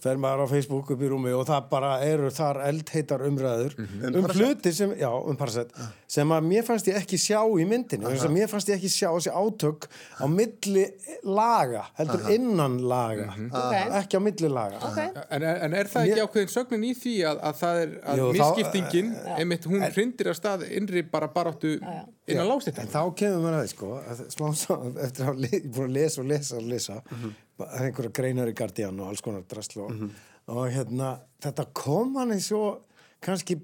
[0.00, 4.28] fer maður á Facebook upp í rúmi og það bara eru þar eldheitar umræður um
[4.34, 8.32] hluti sem, já, um Parasite sem að mér fannst ég ekki sjá í myndinu að
[8.34, 9.86] mér fannst ég ekki sjá þessi átök
[10.18, 10.86] á milli
[11.24, 13.74] laga heldur innan laga Ok.
[14.00, 14.78] ekki á milli laga.
[14.88, 14.98] Ok.
[15.30, 18.26] En, en er það ekki ákveðin sögnin í því að, að það er að Jú,
[18.30, 23.40] þá- misskiptingin, einmitt hún hrindir að stað innri bara baráttu innan En lágstættan þá kemur
[23.42, 26.58] maður að því sko að smá svo, eftir að hafa búin að lesa og lesa
[26.60, 30.06] og lesa það er einhverja greinar í Guardian og alls konar drasl og,
[30.50, 32.78] og hérna þetta kom hann í svo
[33.24, 33.58] kannski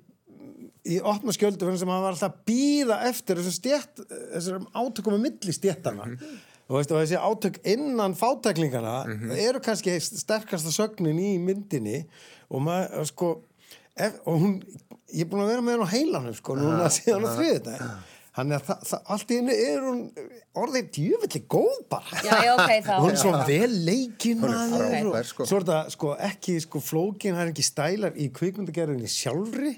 [0.86, 4.04] í opna skjöldu fyrir sem hann var alltaf að býða eftir þessum stjætt
[4.34, 8.96] þessum átökum með milli stjættana og, veist, og þessi átök innan fátæklingana
[9.38, 12.04] eru kannski sterkasta sögnin í myndinni
[12.48, 13.30] og maður sko
[13.96, 14.58] ef, og hún,
[15.12, 17.82] ég er búin að vera með hann á heilanum sko, núna síðan á þriðið
[18.36, 20.00] Þannig að það, það, allt í henni er hún
[20.60, 22.18] orðið djöfelli góð bara.
[22.26, 22.90] Já, já, ok, þá.
[23.02, 25.46] Hún er svo vel leikinn er frábær, og sko.
[25.48, 29.72] svo er það sko ekki sko flókin, það er ekki stælar í kvikmyndagerðinni sjálfri.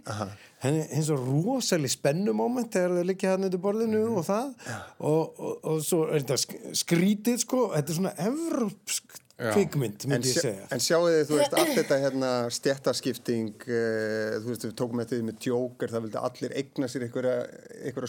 [0.64, 4.16] Henni eins og rosalega spennumóment þegar þau liggja hann undir borðinu Mhm.
[4.18, 9.20] og það og, og, og svo er þetta sk- skrítið sko, þetta er svona evrópsk.
[9.38, 10.66] Kvikmynd, myndi ég segja.
[10.74, 15.20] en sjáu þið, þú veist, allt þetta hérna stjættaskipting, uh, þú veist, við tókum eftir
[15.20, 17.36] því með Joker, það vildi allir eigna sér einhverja,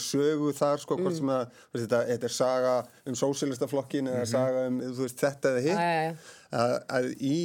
[0.09, 1.05] sögu þar, sko, Mm.
[1.05, 5.19] hvort sem að, veist, þetta, þetta er saga um sósílistaflokkin eða saga um, þú veist,
[5.21, 7.39] þetta eða hitt, að, að í,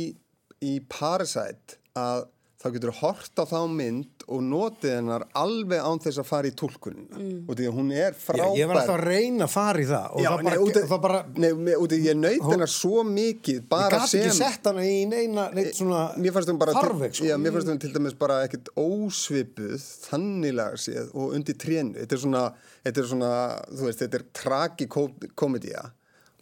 [0.65, 2.25] í Parasite, að
[2.65, 6.49] þá getur þú hort á þá mynd og notið hennar alveg án þess að fara
[6.49, 7.19] í túlkunina.
[7.21, 7.43] Mm.
[7.45, 10.07] og því að hún er frábær ég var alltaf að reyna að fara í það
[10.15, 12.73] og Já, það nei, bara, af- það bara nei, með- út af ég naut hennar
[12.73, 16.49] svo mikið ég bara gæti sem ekki sett hana í neina neitt svona mér fannst
[16.55, 17.25] hún bara farveg sko.
[17.29, 21.99] já, mér fannst hún til dæmis bara ekkert ósvipuð þannilega séð og undir trénu.
[22.01, 22.45] Þetta er svona,
[22.85, 23.33] þetta er svona
[23.75, 25.85] þú veist, þetta er tragikomedía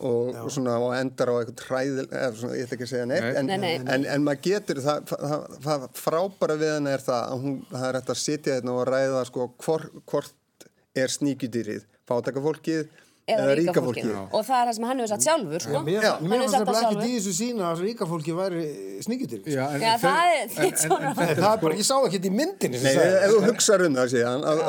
[0.02, 3.08] og, og svona og endar á eitthvað træðil, eða svona, ég ætla ekki að segja
[3.10, 3.34] neitt Nei.
[3.42, 3.74] en, Nei, nei.
[3.96, 7.86] En, en maður getur það, það, það frábæra við henni er það að hún, það
[7.92, 12.98] er hægt að sitja hérna og ræða sko hvor, hvort er sníkjudýrið, fátakafólkið
[13.32, 14.08] Eða ríka fólkið.
[14.10, 15.80] fólkið Og það er það sem hann hefur sagt sjálfur, sko.
[15.86, 16.06] Mér,
[16.50, 18.64] sagt það ekki þessu sína að ríka fólki væri
[19.06, 21.76] sníkjutir Já, en Já, þau- það en- þetta en- svona- en þetta það er bara,
[21.78, 24.10] ég sá ekki þetta í myndinni sem Nei, sagði ef þú hugsaður um það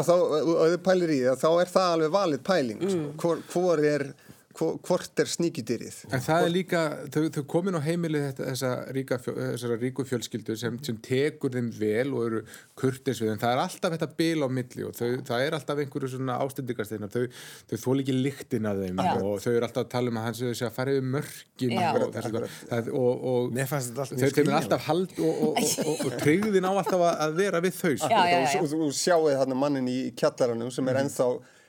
[0.06, 2.94] þá, og þið pælir í það, þá er það alveg valið pæling Mm.
[2.94, 3.10] sko.
[3.26, 4.06] hvor, hvor er,
[4.54, 6.82] hvort er sníkjudýrið En það er líka,
[7.14, 11.72] þau, þau komin á heimilið þetta, þessa ríka, þessara ríku fjölskyldu sem, sem tekur þeim
[11.80, 12.42] vel og eru
[12.80, 15.82] kurtis við, en það er alltaf þetta bil á milli og þau, það er alltaf
[15.84, 17.26] einhverju svona ástendingasteina, þau,
[17.72, 19.12] þau þól ekki lyktin að þeim Já.
[19.24, 21.90] og þau eru alltaf að tala um að hans að fara yfir mörkin Já.
[21.98, 24.56] og, og, og allt þau skiljanlegt.
[24.60, 28.14] alltaf hald og, og, og, og, og tryggðin á alltaf að, vera við þau sko.
[28.14, 31.60] Já, og þú sjáu þarna mannin í kjallaranum sem er ennþá eh,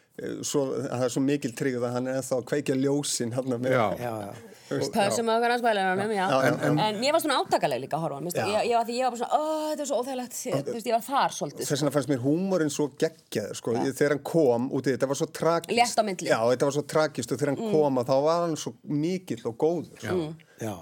[0.46, 3.72] svo, það er svo mikil tryggð að hann er ennþá að kveikja ljósin hann með
[3.74, 3.86] Já.
[3.98, 4.34] Já, já.
[4.64, 6.24] Pössum okkur að spælinanum, já.
[6.24, 8.20] Já, já, En, en mér var svona átakaleg líka að horfa.
[8.24, 8.46] Finnst- Já.
[8.48, 10.38] Ég, ég, var, ég bara svona, ó, þetta er svo óþægilegt.
[10.64, 11.66] Þú veist, ég var þar svolítið.
[11.68, 13.74] þess vegna fannst mér húmorinn svo geggjaður sko.
[13.76, 16.30] Ég- þegar hann kom út í þetta var svo tragist Létt á milli.
[16.32, 19.44] já, þetta var svo tragist og þegar hann kom að þá var hann svo mikill
[19.52, 20.34] og góður sko.
[20.64, 20.74] Já.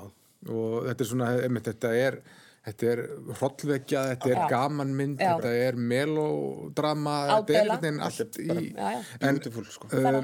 [0.49, 2.21] og þetta er svona, einmitt, þetta er
[2.67, 3.03] þetta er
[3.39, 9.01] hrollvekja, þetta er gamanmynd, þetta er melodrama, þetta er einhvern veginn allt í Já, já.
[9.29, 9.41] en
[9.73, 9.91] sko.
[9.91, 10.21] uh,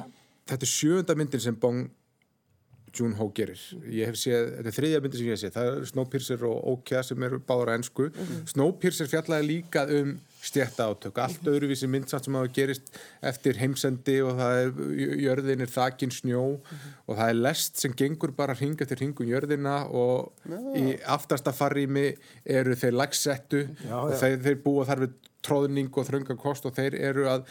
[0.49, 1.89] þetta er sjöunda myndin sem Bong
[2.95, 3.61] Joon-ho gerir
[3.93, 5.55] ég hef séð, þetta er þriðja myndin sem ég hef séð.
[5.59, 8.09] Það er Snowpiercer og Okja sem eru báður á ennsku
[8.53, 12.93] Snowpiercer fjallaði líka um stjætta átök, allt öðruvísi mynd samt sem hafa gerist
[13.27, 14.83] eftir heimsendi og það er,
[15.25, 16.43] jörðin er þakin snjó.
[17.09, 20.31] Og það er lest sem gengur bara hring eftir hringum jörðina og
[20.79, 22.13] í aftasta farrými
[22.45, 26.99] eru þeir lagsettu og þeir, þeir búa þar við tróðning og þröngan kost og þeir
[27.11, 27.45] eru að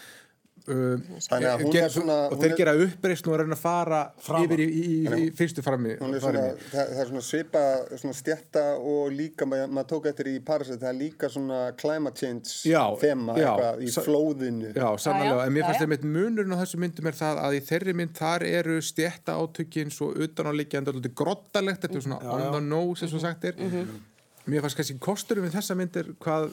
[0.67, 0.99] Uh,
[1.31, 3.99] er svona- og þeir er- gera uppreist og er að reyna að fara
[4.43, 6.37] yfir í, í, í, í fyrstu frammi er það,
[6.73, 7.61] það er svona svipa
[7.93, 12.19] svona stjætta og líka maður, maður tók eftir í Parasite, það er líka svona climate
[12.19, 14.73] change Já, þema já, eitthvað í flóðinu.
[14.75, 15.85] Já, sannlega, en mér fannst já.
[15.85, 19.39] þeim eitt munurinn á þessu myndum er það að í þeirri mynd þar eru stjætta
[19.39, 23.23] átökin svo utan á líkjandi alltaf grottalegt, þetta er svona on the nose eins og
[23.23, 23.55] sagt er.
[24.47, 26.51] Mér fannst kannski kosturum við þessa mynd er hvað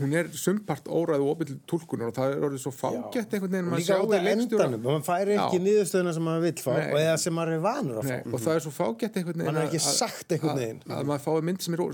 [0.00, 3.70] hún er sumpart óræð og til tólkunar og það er orðið svo fágætt einhvern veginn
[3.76, 5.64] líka af leikstjóra- endanum, maður færi ekki Já.
[5.66, 6.86] niðurstöðuna sem maður vill fá Nei.
[6.92, 8.16] og eða sem maður er vanur að fá.
[8.16, 10.80] Nei, og það er svo fágætt einhvern veginn Man er ekki sagt einhvern veginn.
[10.88, 11.84] að maður fái mynd sem er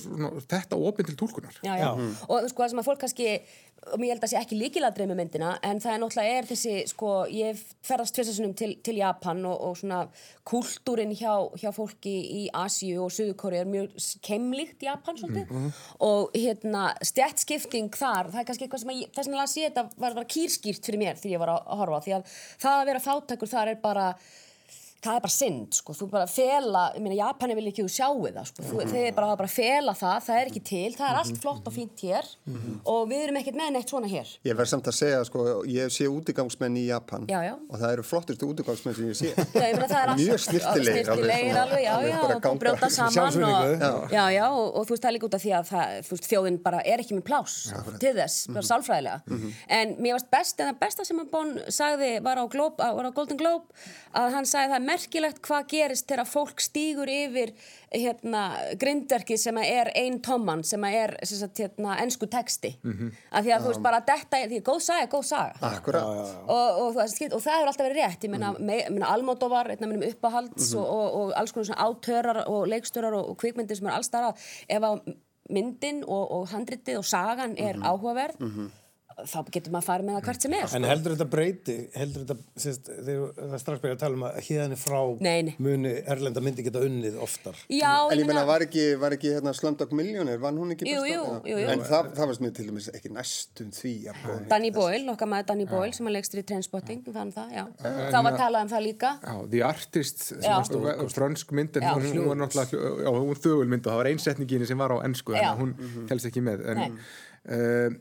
[0.55, 0.77] þetta
[1.09, 1.55] til tólkunar.
[2.29, 3.29] Og sko það sem að fólk kannski,
[3.87, 6.73] og mér held að sé ekki líkiladrið með myndina, en það er náttúrulega er þessi,
[6.91, 10.01] sko, ég ferðast tvisasunum til, til Japan og, og svona
[10.49, 15.55] kúltúrin hjá, hjá fólki í Asíu og Suðurkóri er mjög keimlíkt Japan svolítið.
[16.05, 19.65] Og hérna stjættskipting þar, það er kannski eitthvað sem að ég, þess vegna að sé
[19.69, 22.87] þetta var, var kýrskýrt fyrir mér þegar ég var að, horfa því að það að
[22.93, 24.11] vera fátækur þar er bara
[25.05, 28.25] það er bara synd, sko, þú bara fela ég meina, Japani vil ekki þú sjáu
[28.27, 28.65] það sko.
[28.67, 31.75] þú, þeir bara, bara fela það, það er ekki til það er allt flott og
[31.75, 32.31] fínt hér
[32.89, 34.33] og við erum ekkert með neitt svona hér.
[34.49, 37.55] Ég verð samt að segja, sko, ég sé útigangsmenn í Japan Já, já.
[37.55, 39.33] og það eru flottustu útigangsmenn sem ég sé.
[39.59, 44.67] Já, ég meina, Mjög snyrtilegir alveg já, já, og brjóta saman og, já, já, og,
[44.79, 47.03] og þú veist það er líka út af því að það, veist, þjóðin bara er
[47.03, 47.57] ekki með plás
[48.03, 49.39] til þess, bara sálfræðilega.
[49.79, 51.23] En mér varst best, en það besta sem
[54.89, 57.53] er merkilegt hvað gerist þegar fólk stígur yfir
[57.93, 58.43] hérna,
[58.81, 62.75] grindverkið sem er ein tomman sem er sem sagt, hérna, ensku texti.
[63.31, 65.55] Af því að þú veist bara þetta er, því að góð saga góð saga.
[65.69, 66.03] Akkurat.
[66.03, 68.27] og, og, og, og það hefur alltaf verið rétt.
[68.27, 68.75] Ég meina, mm.
[68.97, 73.17] meina Almodóvar, einn af minnum uppáhalds og, og, og alls konar svona átörar og leikstörar
[73.19, 75.17] og, og kvikmyndir sem er alls þar að ef að
[75.49, 78.43] myndin og, og handritið og sagan er áhugaverð
[79.27, 82.25] þá getur maður að fara með það hvert sem er En heldur þetta breyti, heldur
[82.25, 85.53] þetta, sérst, þegar það er strax byrja að tala um að hérna frá Nei, nei.
[85.59, 87.59] muni erlenda myndi geta unnið oftar.
[87.73, 91.03] Já, En ég meina, var ekki, var ekki hérna Slumdog Millionaire, vann hún ekki Jú,
[91.09, 91.67] jú, jú, jú.
[91.73, 93.95] En það, það varst mér til dæmis ekki næstum því.
[94.53, 97.65] Danny Boyle, okkar maður Danny Boyle sem að leikstur í Trainspotting, fann það, já
[98.13, 100.27] þá var talað um það líka Já, The Artist,
[101.15, 101.93] frönsk mynd, en Já.
[101.97, 104.95] hún, hún var náttúrulega, já, hún var þögul mynd og það var einsetningin sem var
[104.95, 106.65] á ennsku, þannig að hún helst ekki með.
[107.49, 107.97] Uh,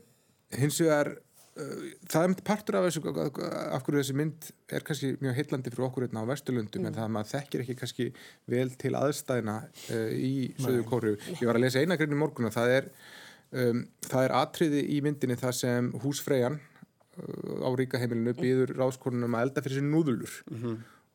[0.56, 1.10] hins vegar,
[1.58, 5.88] uh, það er partur af þessu, af hverju þessi mynd er kannski mjög heillandi fyrir
[5.88, 8.08] okkur hérna á Vesturlundum, en það að maður þekkir ekki kannski
[8.54, 11.14] vel til aðstæðina uh, í Söðu Kóru.
[11.36, 12.90] Ég var að lesa eina grein í morgun og það er,
[13.52, 19.48] um, það er atriði í myndinni það sem húsfreyjan uh, á ríkaheimilinu býður ráðskonunum að
[19.48, 20.38] elda fyrir sér núðulur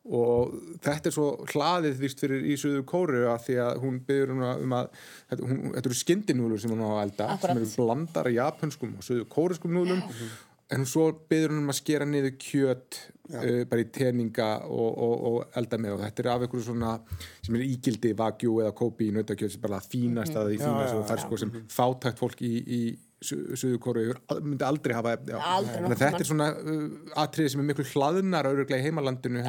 [0.04, 4.34] og þetta er svo hlaðið vist fyrir í Suðu Kóru að því að hún byður
[4.34, 7.46] um að, um að þetta, hún, þetta eru skyndinúlur sem hún á að elda Akkúrat.
[7.46, 10.04] sem eru blandar af japanskum og Suðu Kóriskum núlum
[10.74, 13.00] en svo byður hún um að skera niður kjöt
[13.34, 15.96] uh, bara í teninga og, og, og elda með.
[15.98, 16.92] Og þetta er af einhverju svona
[17.46, 21.08] sem er ígildi vakjú eða kópi í nautakjöt sem bara fínast að því fínast og
[21.08, 22.84] það er sko sem fátækt fólk í, í
[23.24, 24.02] Suðu Kóru
[24.44, 25.38] myndi aldrei hafa já.
[25.40, 26.82] Aldrei nokkurn þetta er svona uh,
[27.24, 29.48] atriði sem er miklu hlaðnar öruglega í heimalandinu en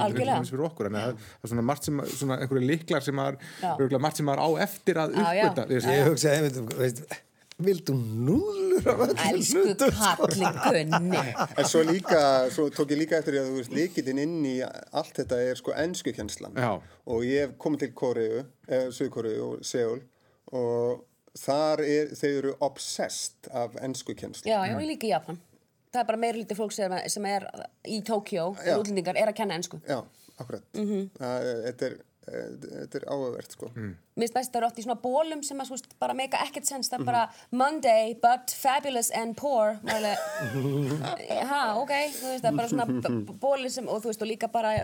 [0.68, 0.90] okkur.
[0.90, 3.22] En það, það er svona margt sem, svona einhverju liklar sem
[3.64, 3.72] Já.
[3.74, 5.16] öruglega margt sem maður á eftir að
[5.72, 7.02] Við- Ég hugsa, einmitt, veist,
[7.62, 9.92] vildu núðlur af öllum Elsku hlutum?
[9.94, 11.20] kallin Gunni
[11.58, 14.54] En svo líka, svo tók ég líka eftir því að þú veist, líkitinn inn í
[14.64, 16.58] allt þetta er sko ennskukjenslan.
[16.58, 16.72] Já.
[17.06, 20.02] Og ég hef komið til Koreu, eh, Suðkoreu og Seúl
[20.52, 21.04] og
[21.38, 24.50] þar er, þau eru obsessed af ennskukjenslan.
[24.50, 25.38] Já, já, ég líka í Japan
[25.94, 27.44] Það er bara meira lítið fólk sem er, sem er
[27.86, 30.00] í Tókjó útlendingar er að kenna ennsku Já,
[30.42, 30.64] akkurat.
[30.74, 31.04] Mhm.
[31.20, 33.70] það, þetta er, þetta er áhugavert sko.
[33.74, 33.94] Mm.
[34.14, 36.16] Mér finnst best að það eru oft í svona bólum sem að, þú veist, bara
[36.16, 37.22] meika ekkert sens, það er bara
[37.62, 39.78] Monday, but fabulous and poor
[41.50, 44.50] ha, ok þú veist, það er bara svona bóli sem og þú veist, og líka
[44.52, 44.76] bara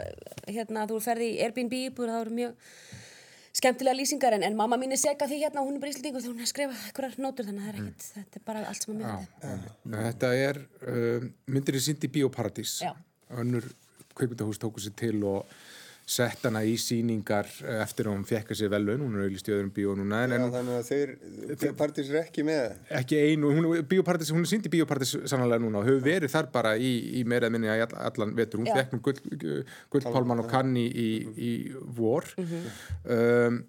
[0.48, 2.74] hérna, þú ferði í Airbnb íbúður, það eru mjög
[3.60, 6.34] skemmtilega lýsingar en, en mamma mín er sega því hérna, hún er bara íslendingur þegar
[6.34, 8.86] hún er að skrifa einhverjar nótur, þannig að það er ekkert þetta er bara allt
[8.86, 9.00] sem að
[9.90, 12.92] Nei, Þetta er uh, myndir í sínd í Bíóparadís Já.
[13.42, 13.66] önnur
[14.14, 15.50] kveikmyndahús tóku sér til og
[16.10, 19.50] sett hana í síningar eh, eftir að hún fekk að sér velun, hún er auðvist
[19.50, 22.78] í öðrum bíó núna en, Já, en þannig að þeir, partís er ekki með.
[23.00, 26.50] Ekki einu, hún, Bíóparadís, hún er sínd í Bíóparadís sannlega núna og hefur verið þar
[26.54, 29.20] bara í, í meira eða minni að allan vetur, hún fekk nú gull,
[29.94, 31.52] gullpálman og kanni í, í
[32.00, 32.26] vor.
[32.40, 32.72] Mhm.
[33.16, 33.62] um,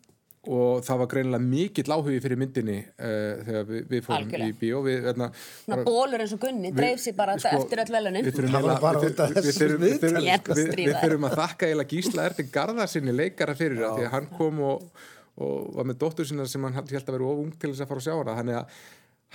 [0.49, 4.47] og það var greinilega mikill áhugi fyrir myndinni uh, þegar við, við fórum Algjörlega.
[4.49, 4.80] í bíó.
[4.88, 5.27] Við, hérna,
[5.67, 8.93] Svona bólur eins og Gunni, dreif sér bara sko, eftir öll velunin við þurfum bara
[8.97, 11.01] að við- stríða við þér.
[11.04, 14.88] þurfum að þakka eiginlega Gísla Erting Garðarsinni leikara fyrir það því að hann kom og,
[15.41, 17.91] og var með dóttur sína sem hann held að vera of ung til þess að
[17.93, 18.38] fara að sjá hana.
[18.41, 18.82] Þannig að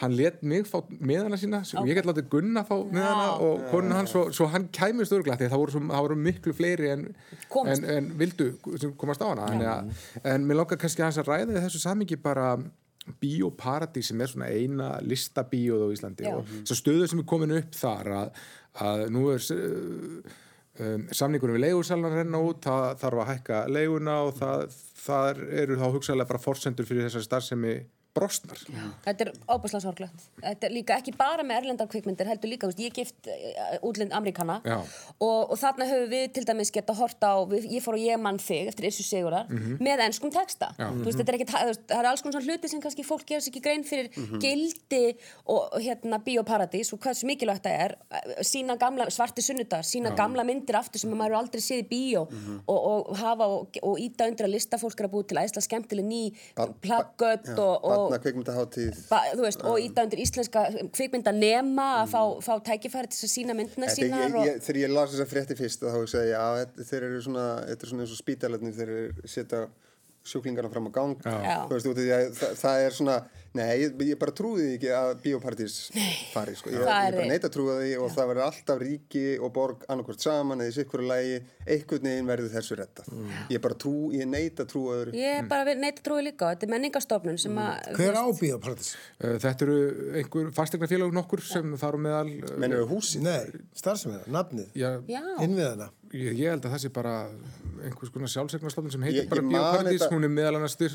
[0.00, 4.00] hann let mig fá miðana sína sem ég gæti látið Gunna fá miðana og konuna
[4.02, 6.90] hans svo, svo hann kæmist örgla því að það voru, svo, það voru miklu fleiri
[6.92, 7.06] en,
[7.62, 9.46] en, en vildu sem komast á hana.
[9.76, 10.02] Að,
[10.35, 12.50] en mér langar kannski hans að ræða í þessu samingi bara
[13.22, 16.32] Bíóparadís sem er svona eina listabíóð á Íslandi Já.
[16.35, 18.40] og þess stöðu sem er komin upp þar að,
[18.82, 20.32] að nú er uh,
[20.82, 25.44] um, samningunum við leigursalan að renna út það þarf að hækka leiguna og það, það
[25.62, 27.76] eru þá hugsaðlega bara forsendur fyrir þessari starfsemi
[28.16, 28.61] brostnar
[29.05, 30.24] Þetta er óbúslega sorglegt.
[30.40, 33.76] Þetta er líka ekki bara með erlendar kvikmyndir, heldur líka, þú veist, ég gift uh,
[33.87, 34.76] útlind Amerikana Já.
[35.22, 38.20] og, og þarna höfum við til dæmis geta horta á, við, ég fór og ég
[38.20, 39.50] mann þig eftir Issu Sigurar
[39.83, 40.72] með ennskum texta.
[40.79, 40.88] Já.
[40.88, 43.50] Þú veist, þetta er ekki, það er alls konar svona hluti sem kannski fólk sér
[43.52, 44.11] ekki grein fyrir
[44.42, 45.02] gildi
[45.44, 50.14] og, hérna bíóparadís og hvað svo mikilvægt það er, uh, sína gamla, svarti sunnudagar, sína
[50.16, 54.29] gamla myndir aftur sem maður aldrei séð í bíó og, og hafa og, og íta
[54.31, 55.64] undir að lista fólk er að búið til æsla
[58.27, 60.62] kveikmyndaháttíð ba, þú veist, og íta undir íslenska
[60.97, 63.88] kvikmynda nema að fá, fá tækifæri til þess að sína myndina
[64.47, 67.47] ég, þegar ég las þessa frétti fyrst þá hugsaði ég að þetta- þeir eru svona
[67.66, 69.66] þetta er svona eins og spítalarnir þeir eru setja
[70.27, 71.12] sjúklingarna fram á gang.
[71.23, 71.59] Já.
[71.71, 73.16] Þú veist, að það, það er svona
[73.57, 75.77] nei, ég, ég bara trúði ekki að bíópartís
[76.35, 76.71] fari, sko.
[76.71, 79.87] ég, ég er- bara neita að trúa því og það verður alltaf ríki og borg
[79.88, 83.11] annarkvort saman eða í sikkur lægi einhvern veginn verður þessu rettað
[83.57, 85.16] ég bara trú, ég neita að trúa öðru.
[85.19, 86.47] Ég er bara neitt að trúi líka.
[86.47, 87.90] Á, þetta er menningarstofnun sem að...
[87.99, 88.92] Hver á bíóparadís?
[89.19, 89.77] Uh, Þetta eru
[90.21, 94.90] einhver fastegnafélag nokkur sem þar á meðal uh, mennur þau húsi Nei, starfsefnina, nafnið, já,
[95.11, 95.88] Já, innviðina.
[96.12, 97.14] ég, ég held að það sé bara
[97.87, 99.42] einhvers konar sjálfsegnarstofnun sem heitir Ég- bara
[99.90, 100.95] þetta- hún er meðal annars styr,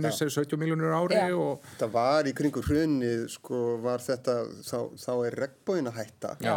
[0.00, 1.36] Minnum sér 17 miljónur ári Já.
[1.36, 6.36] og það var í kringu hrunni sko var þetta þá, þá er regnbóin að hætta
[6.44, 6.56] Já.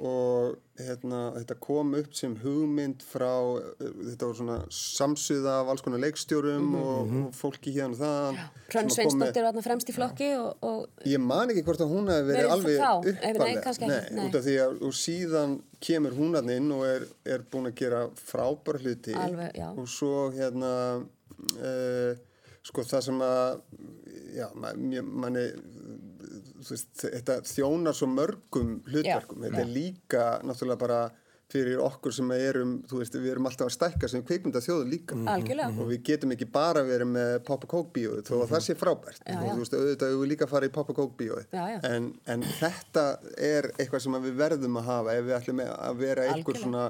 [0.00, 3.32] og hérna, þetta kom upp sem hugmynd frá
[3.80, 8.40] þetta var svona samsuða af alls konar leikstjórum og, og fólki hérna og þaðan
[8.70, 12.08] Hrönn Sveinsdóttir var þarna fremst í flokki og, og Ég man ekki hvort að hún
[12.12, 12.92] hefði verið alveg þá?
[13.04, 14.24] Nei, nei, uppalega.
[14.24, 18.02] út af því að síðan kemur hún hann inn og er, er búin að gera
[18.16, 19.68] frábær hluti Alveg, já.
[19.74, 22.26] og svo hérna uh,
[22.70, 23.48] sko það sem að
[24.36, 25.46] já, manni
[26.60, 31.00] þú veist, þetta þjónar svo mörgum hlutverkum, þetta er líka náttúrulega bara
[31.50, 35.16] fyrir okkur sem erum, þú veist, við erum alltaf að stækka sem kveikmynda þjóðu líka
[35.32, 35.82] algjörlega.
[35.82, 38.76] og við getum ekki bara verið með Pop and Coke bíóið þó að það sé
[38.78, 39.22] frábært.
[39.24, 39.50] Já, og já.
[39.50, 41.48] þú veist, auðvitað við líka fara í Pop and Coke bíóið.
[41.50, 41.78] Já, já.
[41.90, 43.06] en, en þetta
[43.50, 46.84] er eitthvað sem að við verðum að hafa ef við ætlum að vera einhver svona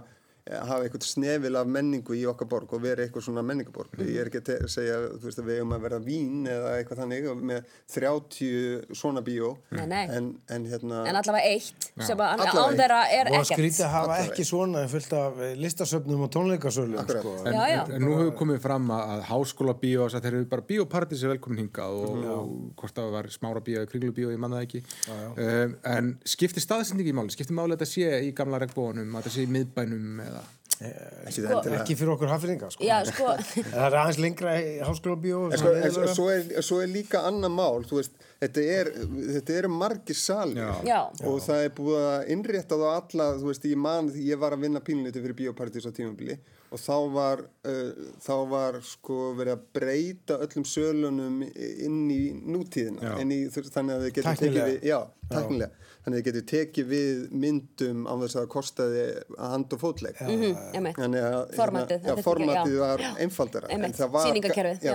[0.50, 4.06] hafa eitthvað snefil af menningu í okkar borg og vera eitthvað svona menningaborg Mhm.
[4.08, 6.98] ég er ekki að segja þú veist, að við eigum að verða vín eða eitthvað
[7.04, 10.04] þannig og með 30 svona bíó Nei, nei.
[10.16, 13.52] En, en hérna En allavega eitt sem að Allavega án þeirra er Og ekkert.
[13.58, 14.32] skrítið að hafa Allavega.
[14.32, 17.22] ekki svona fullt af eh, listasöfnum og tónleikasölum, Akkurat.
[17.22, 17.34] sko.
[17.46, 17.80] En, Já, já.
[17.86, 21.32] en, en nú hefur komið fram að, að háskóla bíó þeir eru bara bíópartís er
[21.34, 24.66] velkomin hingað og, og hvort það var smára bíó eða kringlu bíó, ég manna það
[24.66, 29.14] ekki um, en skiptir staðsendingi í máli skiptir máli að þetta sé í gamla regnbónum
[29.16, 30.39] að þetta sé í miðbænum eða
[30.80, 32.84] ekki það endilega Ekki fyrir okkur hafringa, sko.
[32.86, 33.34] Já, sko,
[33.74, 35.42] Það er aðeins lengra í háskóla bíó.
[35.50, 38.92] En sko, svo, svo, er, svo er líka annað mál þú veist, þetta, er,
[39.34, 40.70] þetta eru margir salir Já.
[40.86, 41.00] Já.
[41.28, 44.64] og það er búið að innrétta þá alla þú veist, ég man, ég var að
[44.66, 46.38] vinna pínliti fyrir biopartís á tímabili
[46.70, 53.10] og þá var uh, þá var sko verið að breyta öllum sölunum inn í nútíðina
[53.10, 53.14] Já.
[53.22, 54.98] inn í, þú veist, þannig að þið getur tekið við já,
[55.30, 59.02] tæknilega, þannig að þið getur tekið við myndum á þess að það kostaði
[59.34, 61.00] að hand og fótleik mhm, einmitt.
[61.00, 62.80] Þannig að Formatið, hérna, já, þetta er formatið já.
[62.84, 64.94] var einfaldara en það var- já,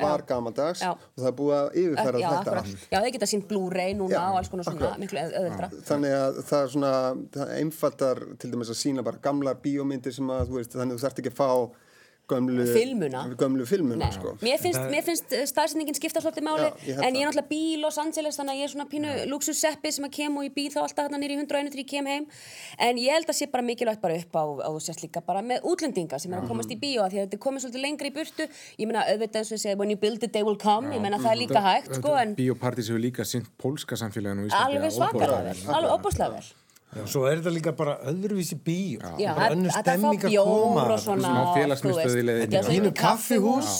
[0.00, 0.16] Já.
[0.32, 0.92] gamaldags Já.
[0.96, 2.63] og það er búið að yfirfæra Já, þetta.
[2.90, 5.70] Já, þeir geta sínt Blu-ray núna og alls konar svona miklu öðvöldra.
[5.88, 6.92] þannig að það er svona
[7.36, 10.98] það einfaldar til dæmis að sína bara gamlar bíómyndir sem að þú veist þannig að
[11.00, 11.50] þú þarft ekki að fá
[12.28, 13.22] gömlu Filmuna.
[13.38, 14.34] gömlu filmuna sko.
[14.40, 17.82] mér finnst, finnst uh, staðsendingin skipta svolítið máli, Já, ég en ég er náttúrulega bíl
[17.84, 20.70] Los Angeles, þannig að ég er svona pínu luxusseppi sem að kem og ég býð
[20.76, 22.26] þá alltaf hérna nýri 101 þegar ég kem heim,
[22.88, 25.44] en ég held að sé bara mikilvægt bara upp á, á þú sést líka bara
[25.44, 27.84] með útlendinga sem er að komast í bíó, af því að þetta er komið svolítið
[27.84, 28.48] lengri í burtu,
[28.80, 31.04] ég meina auðvitað eins og ég segi, when you build it they will come, ég
[31.04, 36.63] meina það er líka hægt, sko, en Bíópartís hefur líka sýnt pólska samfélaginu alveg að
[36.94, 39.00] Já, svo er þetta líka bara öðruvísi bíó.
[39.18, 40.84] Já, bara önnur stemming að bjór koma.
[40.94, 43.70] og svona Smá og, svona Fínu kaffihús,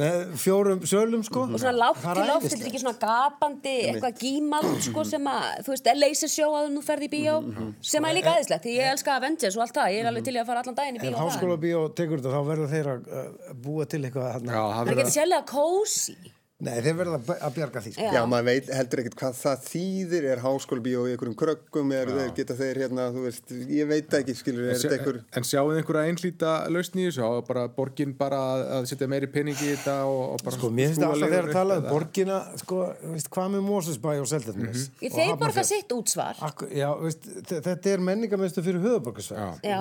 [0.00, 1.44] Með fjórum sölum, sko.
[1.46, 2.50] og svona er loft, æðislegt.
[2.50, 2.82] þetta er ekki.
[2.84, 7.36] svona gapandi eitthvað gímald, sko, sem að þú veist, lasersjó að þú ferð í bíó
[7.80, 9.94] sem að er líka aðeinslegt, því ég elska Avengers og allt það.
[9.94, 11.30] Ég er alveg til í að fara allan daginn í bíó og það.
[11.30, 15.16] háskóla bíó tekur þetta, þá verður þeir að uh, búa til eitthvað það er ekki
[15.20, 16.16] sérlega kósi
[16.60, 18.08] Nei, þeir verða að bjarga því, sko.
[18.12, 18.20] Já.
[18.28, 22.56] Maður veit heldur ekkert hvað það þýðir er háskólabíó í einhverjum kröggum er þeir, geta
[22.58, 26.50] þeir hérna, þú veist, ég veit ekki skilur, er þetta einhver En sjáuð einhverja einhlýta
[26.68, 30.20] lausn í þessu á bara borgin bara að, að setja meiri pening í þetta og,
[30.34, 32.80] og bara Sko, mér finnst það alltaf þegar að tala um borgina, sko,
[33.14, 34.84] veist, hvað með Mósusbæ og Seldarnes?
[34.90, 35.00] Mhm.
[35.06, 39.64] Ég þeir borga sitt útsvar Akkur, já, veist, þe- þetta er menningamestur fyrir höfuborgarsvæð.
[39.64, 39.80] Já,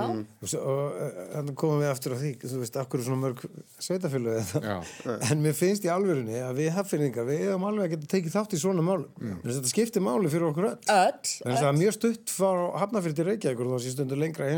[6.74, 9.08] Og, og við er að við eigum alveg að geta tekið þátt í svona málum.
[9.22, 9.40] Mm.
[9.46, 10.76] Þetta skiptir máli fyrir okkur öll.
[10.96, 14.56] öll það er mjög stutt frá hafnafyrir til Reykjavíkur og það sé stundur lengra í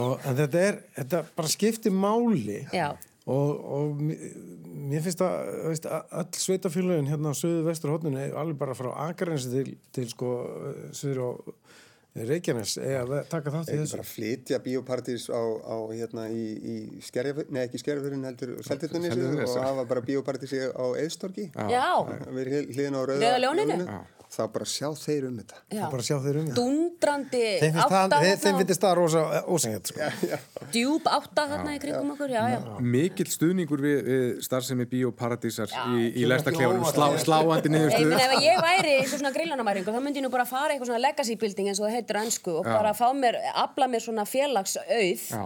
[0.00, 2.88] og, en þetta er, þetta bara skiptir máli Já.
[3.26, 8.90] og, og mér- finnst að öll sveitafélagin hérna á söðu vestur hóttunni alveg bara frá
[9.08, 10.34] Akarensi til, til sko
[10.96, 11.30] söður á
[12.14, 13.96] Reykjanes eða að taka þátt í Eða þessu.
[13.96, 19.42] bara flytja bíópartís á, á hérna í, í skerjafyrin, nei ekki skerjafyrin heldur Seltjarnarnesi.
[19.50, 21.88] og hafa bara bíópartís á Eðstorgi Já,
[22.30, 23.88] við hliðin á rauða, Rauða ljóninu.
[24.34, 25.60] Þá bara sjá þeir um þetta.
[25.74, 25.84] Já.
[25.92, 26.58] Bara sjá þeir um það.
[26.58, 29.24] Dundrandi Þeim finnst það, átta þeim, finnst það rosa
[29.54, 30.10] ósengjart sko.
[30.74, 32.58] djúb átta þarna í kringum okkur, já, já.
[32.94, 35.84] Mikill stuðningur við, við starfsemi Bíóparadísar Já.
[35.94, 37.88] í, í lestaklefanum, ekki slá, sláandi meina
[38.24, 41.36] ef ég væri í svona grillanamæringu þá myndi ég nú bara fara eitthvað svona legacy
[41.40, 45.24] building eins og það heitir á ennsku og bara fá mér, afla mér svona félagsauð
[45.30, 45.42] Já.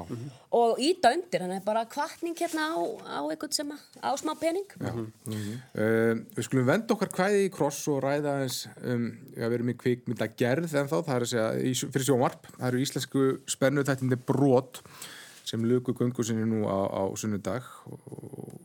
[0.58, 4.68] og íta undir, þannig bara kvartning hérna á, á eitthvað sem að, á smá pening.
[4.78, 9.72] Uh, við skulum venda okkar kvæði í kross og ræða eins um, já, við erum
[9.72, 12.48] í kvikmynda gerð en þá, það er að segja, í, fyrir sjónvarp.
[12.56, 14.82] Það eru íslensku spennu þættindi brot
[15.48, 18.58] sem luku göngu sinni nú á, á sunnudag og,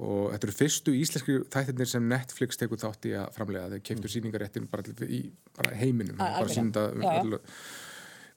[0.00, 4.14] og þetta eru fyrstu íslensku þættindir sem Netflix tekur þátt í að framlega þeir keftur
[4.16, 5.22] síningaréttin bara, í
[5.56, 7.40] bara heiminum bara sínda Já, já.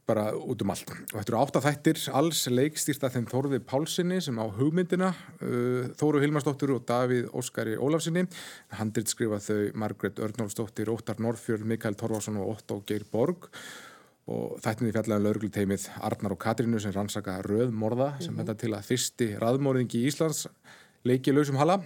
[0.04, 0.89] Um, bara út um allt.
[1.14, 5.89] Og þetta eru átta þættir alls leikstýrt af þeim Þórði Pálsini sem á hugmyndina uh,
[5.95, 8.26] Þóru Hilmarsdóttur og Davíð Óskari Ólafsinni
[8.78, 13.49] handrit skrifa þau Margrét Örnólfsdóttir, Óttar Norrfjörn Mikael Torfarsson og Otto Geir Borg.
[14.28, 19.34] Og þættinni fjallaðan laurugluteimið Arnar og Katrínu sem rannsaka röðmorða sem þetta til að fyrsti
[19.41, 20.45] raðmorðingi í Íslands
[21.04, 21.82] leiki lausum hala.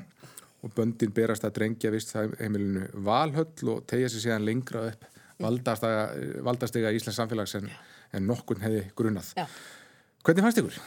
[0.65, 5.05] Og böndin berast að drengja vist heimilinu Valhöll og tegja sér síðan lengra upp
[5.37, 7.69] valdastega, Íslands samfélags en,
[8.13, 9.33] en nokkun hefði grunað.
[9.37, 9.47] Já.
[10.23, 10.79] Hvernig fannst ykkur?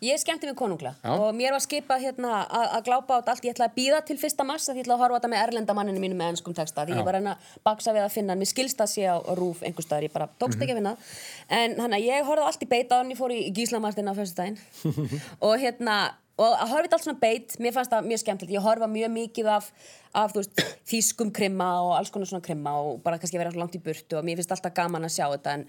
[0.00, 1.12] Ég skemmti mig konungla Já.
[1.12, 4.46] og mér var skipað hérna að glápa át allt, ég ætlaði að býða til fyrsta
[4.48, 6.96] mars að ég ætlaði að horfa þetta með erlenda manninu mínu með ennskum texta því
[6.96, 7.00] Já.
[7.02, 9.84] ég var að baksa við að finna hann, mér skilst að sé á rúf einhver
[9.84, 11.12] staðar, ég bara tókst ekki að finna það.
[11.58, 14.14] en hann að ég horfði allt í beit á hann, ég fór í Gíslamartin á
[14.16, 14.58] daginn
[15.50, 15.98] og hérna
[16.40, 18.54] og að horfa þetta allt svona beit, mér fannst það mjög skemmtilegt.
[18.56, 19.70] Ég horfa mjög mikið af,
[20.16, 23.82] af veist, þýskum krimma og alls konar svona krimma og bara kannski vera langt í
[23.84, 25.58] burtu og mér finnst alltaf gaman að sjá þetta.
[25.58, 25.66] En,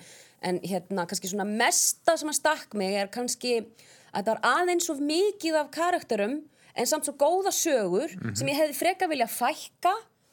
[0.48, 4.88] en hérna kannski svona mesta sem að stakk mig er kannski að þetta var aðeins
[4.88, 6.40] svo mikið af karakterum
[6.72, 9.92] en samt svo góða sögur sem ég hefði freka vilja fækka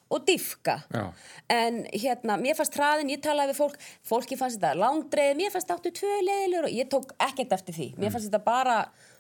[0.08, 1.10] og diffka Já.
[1.52, 3.76] en hérna, mér fannst hraðin, ég talaði við fólk
[4.08, 7.88] fólki fannst þetta langdreið, mér fannst áttu tvö leðilegur og ég tók ekkert eftir því.
[8.00, 8.78] Mér fannst þetta bara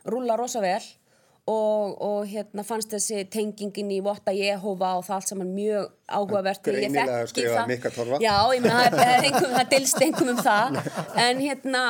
[0.08, 0.80] rúlla rosa vel
[1.48, 6.66] og, og hérna fannst þessi tengingin í Votta Jehova og það allt saman mjög áhugavert
[6.72, 8.14] Ég þekki það-.
[8.24, 10.78] Já, ég meina, það er einhverjum, það dilst einhverjum um það
[11.24, 11.82] en hérna,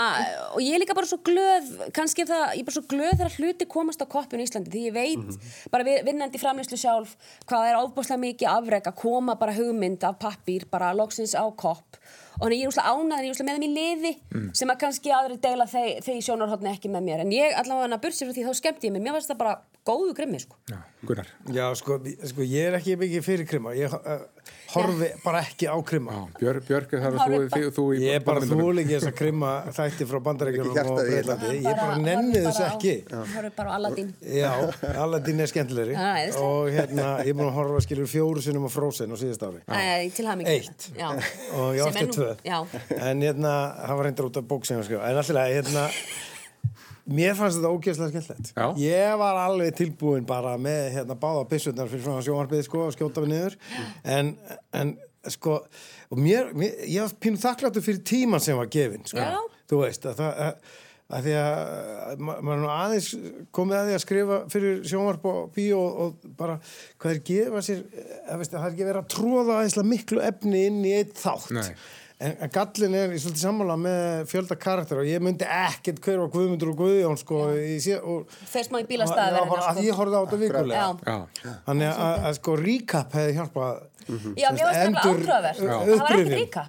[0.54, 3.36] og ég er líka bara svo glöð kannski það, ég er bara svo glöð þegar
[3.38, 5.40] hluti komast á koppinu í Íslandi, því ég veit Mhm.
[5.70, 7.16] bara við, vinnandi framlýslu sjálf
[7.48, 11.96] hvað er ofbúslega mikið afreg að koma bara hugmynd af pappír, bara loksins á kopp
[12.38, 14.50] og þannig ég er úslega ánæður, ég er úslega með þeim í liði Mm.
[14.54, 17.96] sem að kannski aðri deila þeir, þeir í sjónarhóttni ekki með mér en ég allavega
[17.96, 19.54] að bursi frá því þá skemmti ég mig, mér fannst það bara
[19.88, 20.54] góðu grimmi sko.
[20.68, 20.76] Já,
[21.08, 21.26] Gunnar.
[21.48, 21.96] Já, sko,
[22.28, 23.72] sko, ég er ekki mikið fyrir krimma.
[23.74, 24.18] Ég uh,
[24.72, 26.12] horfi bara ekki á krimma.
[26.38, 28.68] Björg, Björg er þar Horfir þú, þú í Ég er bara barnamyndunum.
[28.68, 31.52] þúl ekki þess að krimma þætti frá bandarækjunum Ekki og Breitlandi.
[31.58, 31.96] Ég bara
[32.34, 32.94] þessu bara á- ekki.
[33.18, 34.52] horfir bara á Aladdin Já,
[35.04, 36.44] Aladdin er skemmtilegri æðislega.
[36.44, 39.60] og hérna, ég er búin að horfa skilur fjóru sinnum á Frozen á síðast ári
[40.52, 40.88] Eitt.
[41.56, 42.30] og ég átti er tvö
[43.10, 43.54] en hérna,
[43.88, 45.88] það var reyndar út af bók sem ég var að skrifa en alltaf, hérna
[47.08, 48.50] mér fannst þetta ógeðslega skemmtilegt
[48.82, 53.24] ég var alveg tilbúin bara með hérna báða pissurnar fyrir svona sjónvarpið sko og skjóta
[53.24, 53.56] við niður
[54.16, 54.34] en,
[54.76, 54.96] en
[55.28, 55.60] sko
[56.12, 59.18] og mér, mér, ég var pínu þakkláttur fyrir tíman sem var gefin sko.
[59.20, 59.40] Já.
[59.68, 60.62] þú veist að það að,
[61.18, 63.08] að því að ma- maður nú aðeins
[63.56, 66.58] komið að því að skrifa fyrir sjónvarp og bíó og, og bara
[67.00, 67.82] hvað er gefa sér
[68.28, 71.16] að, veist, að það er ekki verið að tróða aðeinslega miklu efni inn í eitt
[71.24, 71.70] þátt Nei.
[72.18, 76.16] En, en gallin er í svolítið sammála með fjölda karakter og ég myndi ekkert hver
[76.24, 79.78] var Guðmundur og Guðjón sko í sé, og, fer smá í Já, bílastæði bara að
[79.86, 81.20] ég horfði á þetta vikulega
[81.68, 85.58] þannig að, sko recap hefði hjálpað Já, mér varst nefnilega Endur- átrúðavert.
[85.58, 85.68] Já.
[85.68, 86.38] Það var ekkert upprifjun.
[86.38, 86.62] ríka.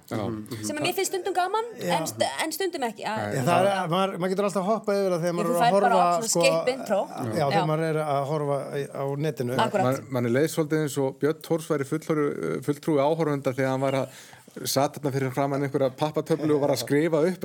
[0.68, 3.06] Sem að mér finnst stundum gaman, en, st en stundum ekki.
[3.08, 6.74] En það er, maður, maður getur alltaf hoppað yfir það þegar maður er að horfa
[6.74, 6.98] intro.
[7.40, 8.58] Já, þegar maður er að horfa
[8.92, 9.86] á netinu Akkurat.
[9.88, 12.28] Man, man er leið svolítið eins og Björn Tórs væri fulltrúi,
[12.66, 14.20] fulltrúi áhorfunda þegar hann var að
[14.66, 17.44] satt þarna fyrir framann einhverja pappatöflu og var að skrifa upp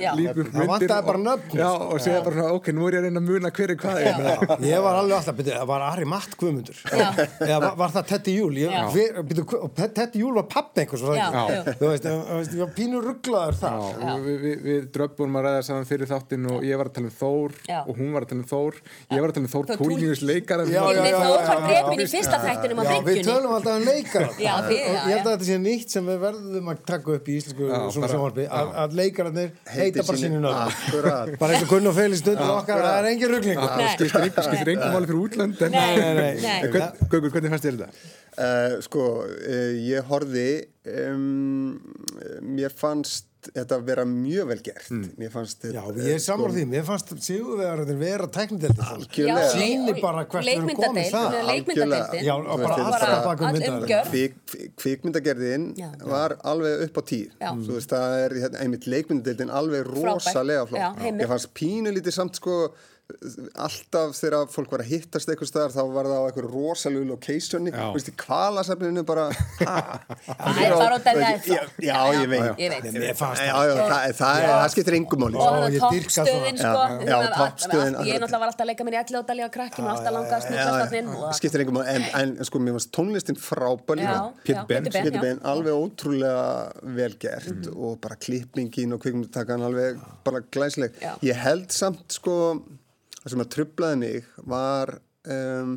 [0.00, 0.10] Já.
[0.18, 1.54] lífum bara nöfn.
[1.54, 3.78] Já, og segja bara svona, ok, nú er ég að reyna að muna hver er
[3.78, 7.06] hvað er Já, ég var alveg alltaf, byrju, það var Ari Matt Guðmundur Já.
[7.38, 8.82] eða var, var það Teddy Júl ég, Já.
[9.60, 11.54] og Teddy Júl var pappi einhvers var það Já, ekki?
[11.54, 11.76] já.
[11.80, 15.38] þú veist, þú veist, ég var pínur rugglaður það Já, og við, við, við dröbbum
[15.38, 17.78] að ræða saman fyrir þáttinn og ég var að tala um Þór Já.
[17.84, 18.74] og hún var að tala um Þór
[19.14, 19.92] ég var að tala um Þór Þór
[20.64, 22.10] Já, Ég já, já, þú já, var já, drepin í já.
[22.14, 23.92] fyrsta þættinum á Já, við tölum alltaf um Já,
[24.24, 25.20] og já, ég held já.
[25.20, 28.96] að þetta sé nýtt sem við verðum að taka upp í íslensku sjónvarpi að, að
[29.00, 33.10] leikararnir heita bara sínu nöfn bara eins og Gunn og Feli stundum okkar það er
[33.12, 33.88] engin Nei.
[34.48, 35.60] skiptir engum máli fyrir útlönd
[37.10, 37.90] Gaukur, hvernig fannst þér þetta?
[38.34, 40.48] Uh, sko, uh, ég horfði
[40.90, 41.76] um,
[42.42, 44.90] mér fannst þetta vera mjög vel gert.
[45.20, 48.28] Mér fannst Já, þetta ég er samar því, mér fannst sigurvegararnir vera
[48.94, 49.50] Algjörlega.
[49.52, 51.36] Sýnir bara hvert við erum komin það.
[51.50, 52.24] Leikmyndadeildin.
[52.24, 54.08] Já, og bara alltaf bara bakum.
[54.08, 54.40] Kvik,
[54.80, 55.68] kvikmyndagerðin
[56.14, 57.02] var alveg upp á
[57.42, 57.50] Já.
[57.52, 61.06] þú veist það er hérna, einmitt leikmyndadeildin alveg rosalega flott.
[61.10, 62.58] Ég fannst pínu lítið samt sko
[63.60, 66.46] alltaf þegar fólk var að hittast eitthvað staðar þá var það á eitthvað
[67.92, 69.26] veist í kvalasafninu bara
[70.24, 72.62] Það er bara út af því að- já, ég veit.
[73.20, 75.36] Það, það, það skiptir engum máli.
[75.36, 78.06] Og það ég dýrka toppstöðin sko.
[78.08, 80.16] Ég náttúrulega var alltaf að leika mér í elli og dali á krakkin og alltaf
[80.16, 81.94] langa að snúkast skiptir engum máli.
[81.94, 84.14] En, en sko mér fannst tónlistin frábæl Já,
[84.48, 86.46] Pétur Ben, alveg ótrúlega
[86.96, 92.34] vel gert og bara klippingin og kvikmyndatakan alveg bara glæsleg ég held samt sko
[93.24, 94.94] það sem að trublaði mig var
[95.26, 95.74] um,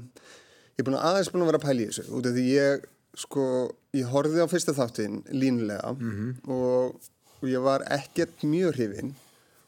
[0.77, 2.47] ég er búin að aðeins búin að vera að pæla í þessu út af því
[2.53, 2.87] ég
[3.17, 3.45] sko
[3.97, 5.95] ég horfði á fyrsta þáttin línulega
[6.53, 6.97] og,
[7.41, 9.15] og ég var ekkert mjög hrifin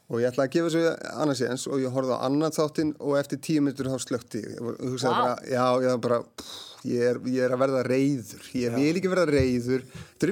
[0.10, 3.18] og ég ætlaði að gefa þessu annars eins og ég horfði á annan þáttin og
[3.20, 5.22] eftir tíu minnur þá slökti ég og hugsaði Vá.
[5.22, 6.56] bara, já, ég var bara pff,
[6.90, 9.84] ég er, ég er að verða reyður ég vil ekki verða reyður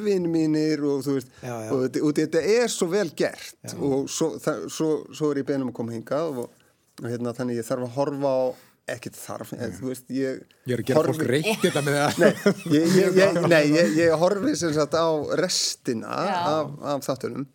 [0.08, 1.70] vinni mínir og þú veist Já, já.
[1.74, 5.50] og, þetta- og þetta er svo vel gert og svo, það, svo, svo er ég
[5.52, 6.57] beðin um að koma hingað og,
[7.04, 8.42] og hérna þannig ég þarf að horfa á
[8.88, 12.20] ekkert þarf, en, þú veist ég, Ég er að gera fólk reykt þetta með það.
[12.22, 15.08] Nei, ég, ég, ég, nei, ég, ég horfi sem sagt á
[15.40, 17.48] restina af, af þáttunum.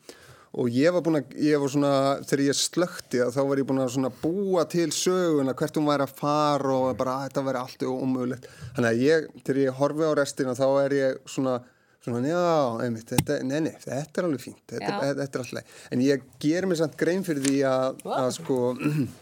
[0.60, 1.92] Og ég var búin að, ég var svona,
[2.28, 6.04] þegar ég slökti þá var ég búin að svona búa til söguna hvert hún væri
[6.04, 8.50] að fara og bara að þetta væri allt ómögulegt.
[8.76, 11.56] Þannig að ég, þegar ég horfi á restina þá er ég svona,
[12.04, 12.44] svona, já,
[12.84, 15.80] einmitt, þetta, nei, nei, þetta er alveg fínt, þetta, þetta er alltaf.
[15.96, 18.60] En ég ger mér samt grein fyrir því að, að sko,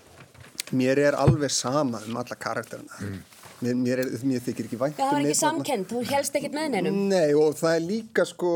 [0.72, 3.00] mér er alveg sama um alla karakterina.
[3.60, 6.36] Mér, mér, er, mér þykir ekki vænt Já, það var um ekki samkend, þú helst
[6.38, 8.52] ekkert með neinum Nei og það er líka sko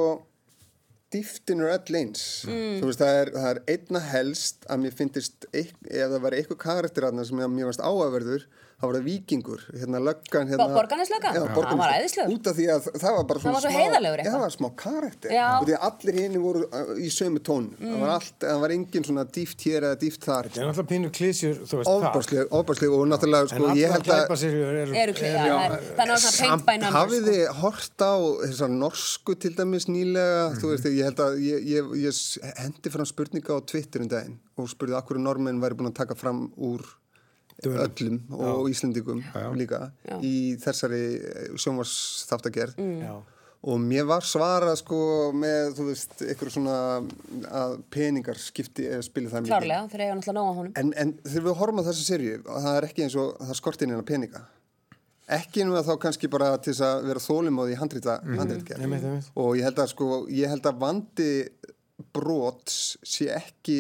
[1.12, 2.78] dýftin er öll eins Mm.
[2.80, 6.60] þú veist það er, það er einna helst að mér finnist ef það var eitthvað
[6.64, 11.32] karakter aðna sem mér varst áhugaverður þá var það vikingur, hérna löggan hérna, Bo- Borgarneslöggan?
[11.34, 11.68] Borgarneslöggan.
[11.70, 12.32] Hann var æðislegur.
[12.34, 14.32] út af því að það var bara svona var svo smá, eitthvað.
[14.34, 18.00] það var smá karakter og því að allir henni voru uh, í sömu tón það
[18.04, 21.10] var allt, það var engin svona dýft hér eða dýft þar Það er náttúrulega pínu
[21.18, 24.80] klísjur, þú veist það ofbásleg, ofbásleg og náttúrulega sko, En ég allar held að glæpaserjur
[24.82, 28.14] eru Eru það er- það er numbers hafið þið hort á
[28.44, 30.58] þessar norsku til dæmis nýlega Mhm.
[30.60, 34.08] þú veist, ég held að ég, ég, ég s- hendi fram spurninga á Twitter um
[34.08, 36.82] daginn og spurði akkur normenn væri búin að taka fram úr
[37.62, 39.22] öllum og Íslendingum
[39.56, 40.18] líka Já.
[40.20, 41.04] í þessari
[41.56, 43.22] sjónvarsþáttagerð Mm.
[43.64, 44.96] Og mér var svarað sko
[45.32, 46.74] með, þú veist, ykkur svona
[47.48, 49.54] að peningar skipti eða spili það mikið.
[49.54, 50.74] Klárlega, þeir eiga náttúrulega nóg á honum.
[50.76, 53.88] En, en þegar við horfum á þessu serju, það er ekki eins og það skortir
[53.88, 54.42] inn að peninga.
[55.38, 58.42] Ekki nú að þá kannski bara til þess að vera þólum á því handrita, mm
[58.42, 58.84] handritgerð.
[58.84, 59.32] Einmitt, einmitt.
[59.40, 61.30] Og ég held að sko, ég held að vandi
[62.12, 63.78] brots sé ekki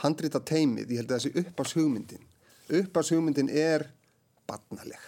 [0.00, 2.24] handrita teimið, ég held að þessi uppás hugmyndin.
[2.70, 3.88] Uppás hugmyndin er
[4.46, 5.02] barnaleg.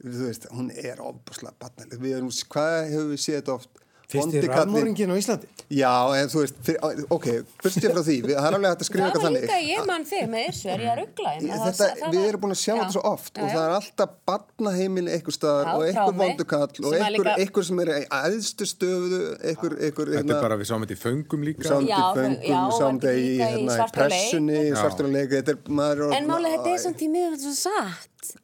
[0.00, 1.98] Þú veist, hún er ofbúslega barnaleg.
[2.00, 3.80] Við erum, hvað hefur við séð oft?
[4.10, 5.48] Fyrst í rafmóringin á Íslandi?
[5.70, 7.26] Já, en þú veist, fyrir, ok,
[7.62, 9.44] byrstið frá því, við, það er alveg hægt að skrifa Það eitthvað var þannig.
[9.44, 11.34] líka ég mann fyrir með þessu, er ég að ruggla?
[11.60, 15.36] Þetta, við erum búin að sjá þetta svo oft og það er alltaf barnaheimili einhver
[15.36, 16.96] staðar Já, og einhver trámi, vondukall og
[17.38, 21.02] einhver sem er í æðstu stöðu einhver, einhver Þetta er bara, við sáum þetta í
[21.06, 21.68] föngum líka.
[21.70, 24.74] sáum Já, til þau- föngum, já, sáum var þetta í, í hérna, í pressunni, Já.
[24.82, 27.38] svarturleik, þetta er maður er En málega þetta er samt í miður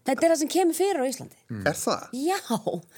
[0.06, 1.38] þetta er það sem kemur fyrir á Íslandi.
[1.70, 2.06] Er það?
[2.26, 2.38] Já,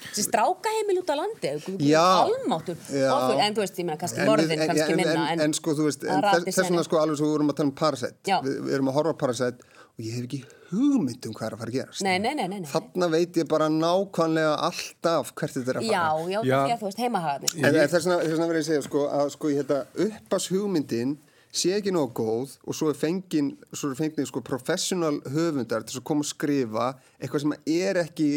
[0.09, 1.53] þessi strákaheimil út á landi,
[1.99, 2.77] almáttur.
[2.89, 5.27] En þú veist, ég meina kannski En morðin, en- kannski en- minna.
[5.33, 7.69] en, en sko þú veist, en þess, vegna sko alveg svo við vorum að tala
[7.69, 8.39] um Parasite Já.
[8.45, 9.59] við, við erum að horfa á Parasite
[9.99, 12.47] og ég hef ekki hugmynd um hvað er að fara að gerast Nei, nei, nei,
[12.47, 12.59] nei.
[12.61, 12.69] nei.
[12.69, 16.59] þarna veit ég bara nákvæmlega alltaf hvert þetta er að fara Já, já, Já.
[16.65, 17.55] því að þú veist, heimahagarnir.
[17.57, 20.47] En, en þess vegna verður ég að segja sko, að sko, ég held að uppas
[20.53, 21.17] hugmyndin
[21.51, 25.99] sé ekki nógu góð og svo er fengin, svo er fengin sko, professional höfundar til
[25.99, 26.89] að koma að skrifa
[27.19, 28.31] eitthvað sem er ekki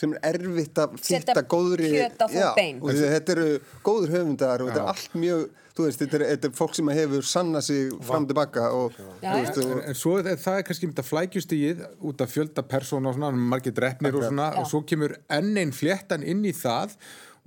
[0.00, 2.78] sem er erfitt að fýtta góðri kjöt á þau bein.
[2.80, 3.48] og þetta eru
[3.84, 5.48] góður höfundar og þetta er allt mjög
[5.80, 9.30] þú veist, þetta er, þetta er fólk sem hefur sanna sig fram tilbaka og, Já,
[9.30, 12.64] þú veist, En, og en svo er það er kannski þetta flækjustígið út af fjölda
[12.70, 14.60] persóna og svona, margir drefnir og svona Já.
[14.62, 16.96] og svo kemur enn einn fléttan inn í það.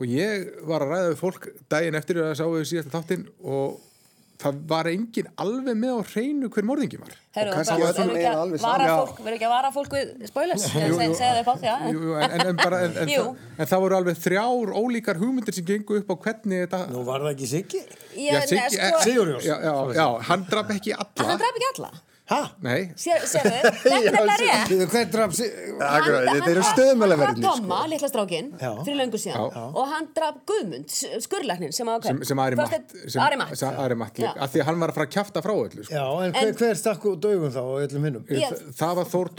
[0.01, 3.75] Og ég var að ræða við fólk daginn eftir að sáu við síðasta þáttinn og
[4.43, 7.13] það var engin alveg með á hreinu hver morðingi var.
[7.33, 8.27] Herru, Og kannski verður ekki
[9.37, 10.97] ekki að vara fólk við spoilers, jú.
[11.17, 11.75] segja þau pátt, já.
[11.89, 16.11] En, en, en, en, en, það, en voru alveg þrjár ólíkar hugmyndir sem gengu upp
[16.13, 17.81] á hvernig þetta Nú var það ekki Siggi
[18.13, 19.47] Ég, Siggi- sko, Sigurjós.
[19.47, 21.91] já, já, já, hann draf ekki alla hann draf ekki alla.
[22.33, 22.39] Hæ?
[22.65, 25.33] Nei, Sér, sérðu, þetta er draf
[25.79, 27.51] Hann- þetta eru stöðmælaverðinir Hann sko.
[27.61, 28.71] Tomma, litla strákin, Já.
[28.87, 29.63] fyrir löngu síðan Já.
[29.69, 30.95] og hann draf Guðmund,
[31.27, 34.43] skurlæknin sem að sem, sem Ari Matt sem- Ari Matt sem Ari Matt líka, Já.
[34.47, 35.93] af því að hann var að fara að kjafta frá öllu sko.
[35.93, 38.25] Já, en hver, En- hver stakk út dögum þá og öllum hinnum?
[38.33, 39.33] Ég- Þa- það var Þór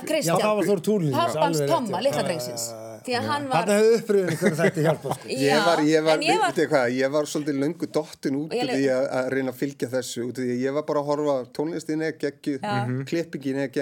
[0.00, 2.68] er Kristján Já, það var Þór Túlín Pappans Tomma, litla drengsins
[3.06, 5.32] Því að hann var Þarna hefði uppröðin hvernig þetta hjálpa sko.
[5.48, 9.08] Ég var, ég var, ég var hvað, ég var svolítið löngu dottin út því að,
[9.20, 11.40] að reyna að fylgja þessu út af því að ég var bara að horfa á
[11.58, 12.78] tónlistin er geggjuð, Já.
[13.10, 13.74] klippingin er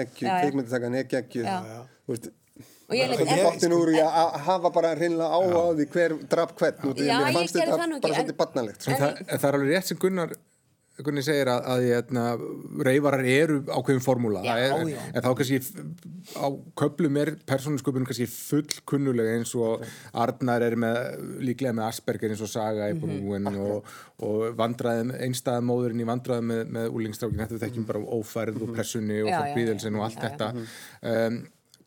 [1.01, 1.57] er geggjuð Já.
[2.07, 2.29] Þú veist,
[2.87, 3.09] og ég
[3.75, 7.01] úr í að að hafa bara reynilega á á því hver draf hvern út af
[7.01, 8.85] því Já, að mér ég fannst gerði þetta það nú ekki, bara en- svolítið barnalegt
[8.85, 8.95] sko.
[9.01, 10.31] það, það er alveg rétt sem Gunnar
[11.05, 12.21] Gunni segir að, að hérna,
[12.87, 15.01] reyfarar eru ákveðin formúla er, já.
[15.13, 15.59] en þá kannski
[16.41, 16.47] á
[16.81, 19.83] köplum er persónusköpun kannski fullkunnulega eins og
[20.17, 20.97] Arnar er með,
[21.45, 23.03] líklega með Asperger eins og Saga í Mhm.
[23.03, 23.91] brúin og,
[24.25, 29.21] og vandræðum, einstæða móðurinn í vandræðum með, með úlingstrákin, þetta þekkjum bara ófærð og pressunni
[29.21, 29.35] og Mhm.
[29.35, 30.29] Já, já, fólkvíðelsin og allt já, já.
[30.31, 31.37] þetta um,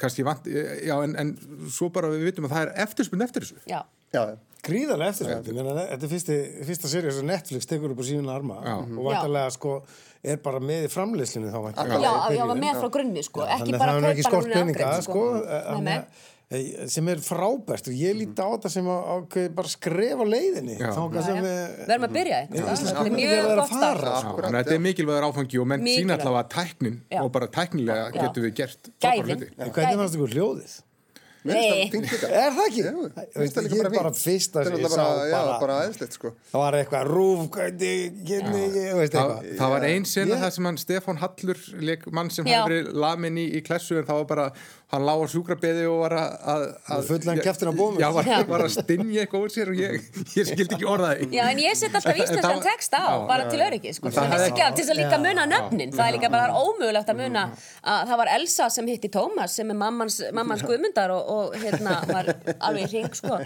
[0.00, 0.46] kannski vant,
[0.86, 1.34] já en, en
[1.68, 3.82] svo bara við vitum að það er eftirspunni eftir þessu Já,
[4.14, 4.22] Já,
[4.66, 6.38] Gríðarlega eftirspændi, þetta er fyrsti,
[6.68, 8.58] fyrsta serið sem Netflix tekur upp á síðan arma.
[8.64, 8.74] Já.
[8.80, 9.76] og vantarlega sko
[10.20, 12.00] er bara með í framleyslinu þá væntanlega.
[12.02, 14.58] Já, í já, var með frá grunni sko, ekki Þannig að bara ekki kaupa núna
[14.58, 16.28] peninga afgreitt, sko, að-
[16.90, 17.88] sem er frábært.
[17.88, 20.76] Og ég líti á þetta sem að, að bara skrefa leiðinni.
[20.80, 20.90] Já.
[20.90, 21.42] Já, já.
[21.86, 23.04] Verðum að byrja Þetta.
[23.04, 23.70] er mjög að gott.
[23.70, 27.22] Já, að þetta er mikilvægur áfangi og menn sína allavega tæknin Já.
[27.22, 28.22] og bara tæknilega Já.
[28.24, 30.74] getum við gert hvernig fannst ykkur hljóðið?
[31.48, 31.88] Nei.
[31.88, 32.82] Er það ekki?
[32.84, 34.10] Ég er bara
[34.66, 36.32] sem er ég sá bara, já, bara bara aðeinslegt sko.
[36.50, 39.56] Það var eitthvað rúf, hvernig, hvernig, þú veist Það, eitthvað.
[39.62, 43.40] Það var ein sena það sem hann Stefán Hallur leik mann sem hafði verið lamin
[43.40, 44.46] í, í klessu en það var bara,
[44.90, 46.64] hann lá á sjúkrabeði og var að, að,
[46.96, 48.00] að fullan kjafturinn á bómur.
[48.02, 51.42] Já, var, var að stinja eitthvað úr sér og ég, ég skildi ekki orðaði Já,
[51.52, 53.92] en ég set alltaf En það- íslenskan það- text á, já, bara já, til öryggi,
[53.96, 54.10] sko.
[54.10, 55.22] Til það að þess að líka Já.
[55.26, 55.92] muna nöfnin.
[55.94, 57.44] Það er líka bara ómögulegt að muna
[57.84, 61.96] að það var Elsa sem hitti Tómas sem er mammans, mammans guðmundar og, og hérna
[62.10, 63.38] var alveg í ring, sko.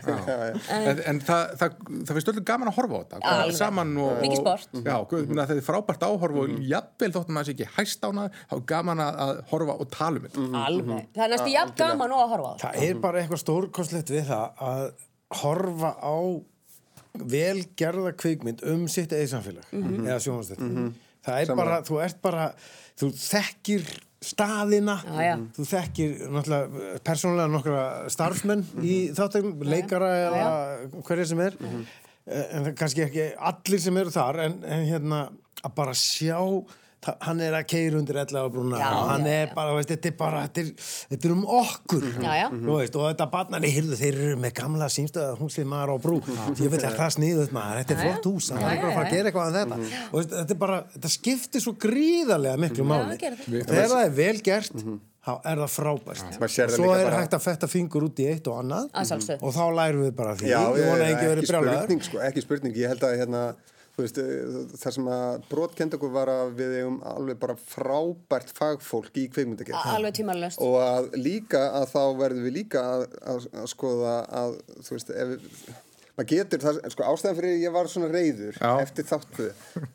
[0.74, 1.76] En, en það, það,
[2.08, 4.68] það finnst öllu gaman að horfa á þetta saman og, Mikið sport.
[4.84, 8.26] Já, guð, minna, það er frábært áhorf og jafnvel þóttum maður sé ekki hæst ána
[8.50, 11.06] þá er gaman að, að horfa og tala um þetta Alveg.
[11.14, 12.64] Það næstu jafn gaman og að horfa á það.
[12.64, 14.84] Það er bara eitthvað stórkostlegt við það að
[15.42, 16.16] horfa á
[17.14, 20.70] velgerða kvikmynd um sitt eða samfélag eða sjónvastætti
[21.24, 22.46] það er bara, þú ert bara
[22.98, 23.84] þú þekkir
[24.24, 25.34] staðina Já, já.
[25.56, 31.58] þú þekkir náttúrulega persónulega nokkra starfsmenn í þáttökum, leikara Já, eða hverja sem er.
[32.24, 35.18] En það er kannski ekki allir sem eru þar en, en hérna
[35.60, 36.38] að bara sjá
[37.26, 39.54] hann er að keira undir ella á brúna Já, og hann já, er já.
[39.54, 42.06] bara, veist, þetta er bara þetta er, um okkur.
[42.24, 42.46] Já, já.
[42.54, 46.18] Þú veist, og þetta barnarni, heyrðu, þeir eru með gamla símstöða húslið maður á brú
[46.24, 48.12] ég vil að það sniðuð maður, þetta er Já, já.
[48.14, 50.04] flott hús hann Já, er eitthvað að fara já, að gera eitthvað að þetta.
[50.10, 53.18] Og veist, þetta bara, þetta skiptir svo gríðarlega miklu máli.
[53.18, 54.72] og þegar það er vel gert
[55.24, 56.34] þá er það frábært.
[56.36, 58.90] Það svo er bara- hægt að fetta fingur út í eitt og annað.
[59.40, 60.50] Og þá lærum við bara af því.
[60.52, 60.60] Já,
[61.08, 63.44] ekki spurning, sko, ekki spurning, ég held að hérna,
[64.02, 69.22] veist, eh, það sem að brotkend okkur var að við eigum alveg bara frábært fagfólk
[69.22, 70.62] í kveikmyndagerð alveg tímalöst.
[70.64, 75.14] Og að líka að þá verðum við líka að, að, að skoða að þú veist,
[75.14, 75.48] ef við
[76.14, 78.68] maður getur það, sko ástæðan fyrir ég var svona reyður Já.
[78.84, 79.48] eftir þáttu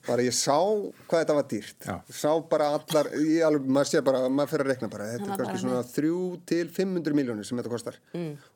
[0.07, 1.87] bara ég sá hvað þetta var dýrt.
[1.87, 1.95] Já.
[2.11, 5.39] sá bara allar, ég alveg, maður sé bara maður fyrir að rekna bara, þetta er
[5.43, 6.19] kannski svona þrjú
[6.51, 8.01] til 500 miljónir sem þetta kostar.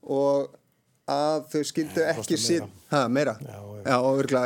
[0.03, 0.51] Og
[1.11, 2.37] að þau skildu ekki
[2.93, 3.33] ha, meira?
[3.41, 3.81] Já, já,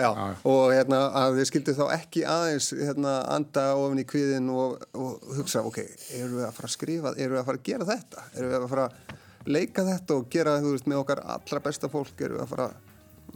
[0.02, 0.10] já.
[0.18, 0.30] Já.
[0.50, 5.30] og hérna að þau skildu þá ekki aðeins hérna, anda ofin í kviðin og, og
[5.38, 5.84] hugsa, ok,
[6.18, 8.26] eru við að fara að skrifa eru við að fara að gera þetta?
[8.34, 9.16] Eru við að fara að
[9.58, 12.16] leika þetta og gera, þú veist, með okkar allra besta fólk?
[12.18, 12.87] Eru við að fara að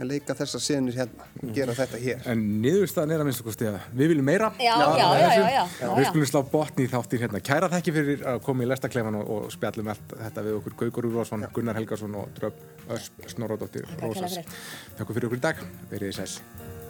[0.09, 2.23] leika þessa senur hérna, gera þetta hér.
[2.31, 4.51] En niðurstaðan er að minnst okkur að við viljum meira.
[4.57, 7.43] Já, já, já, já, já, já, Við skulum slá botni í þáttir hérna.
[7.51, 10.77] Kæra þekki fyrir að koma í lestaklefan og, og spjallum allt þetta við okkur.
[10.83, 13.89] Gaugur Úrvarsson, Gunnar Helgason og Dröf Ösp Snorradóttir.
[14.01, 14.61] Rósas fyrir.
[14.99, 16.80] Þakku fyrir okkur í dag, verið þið sæs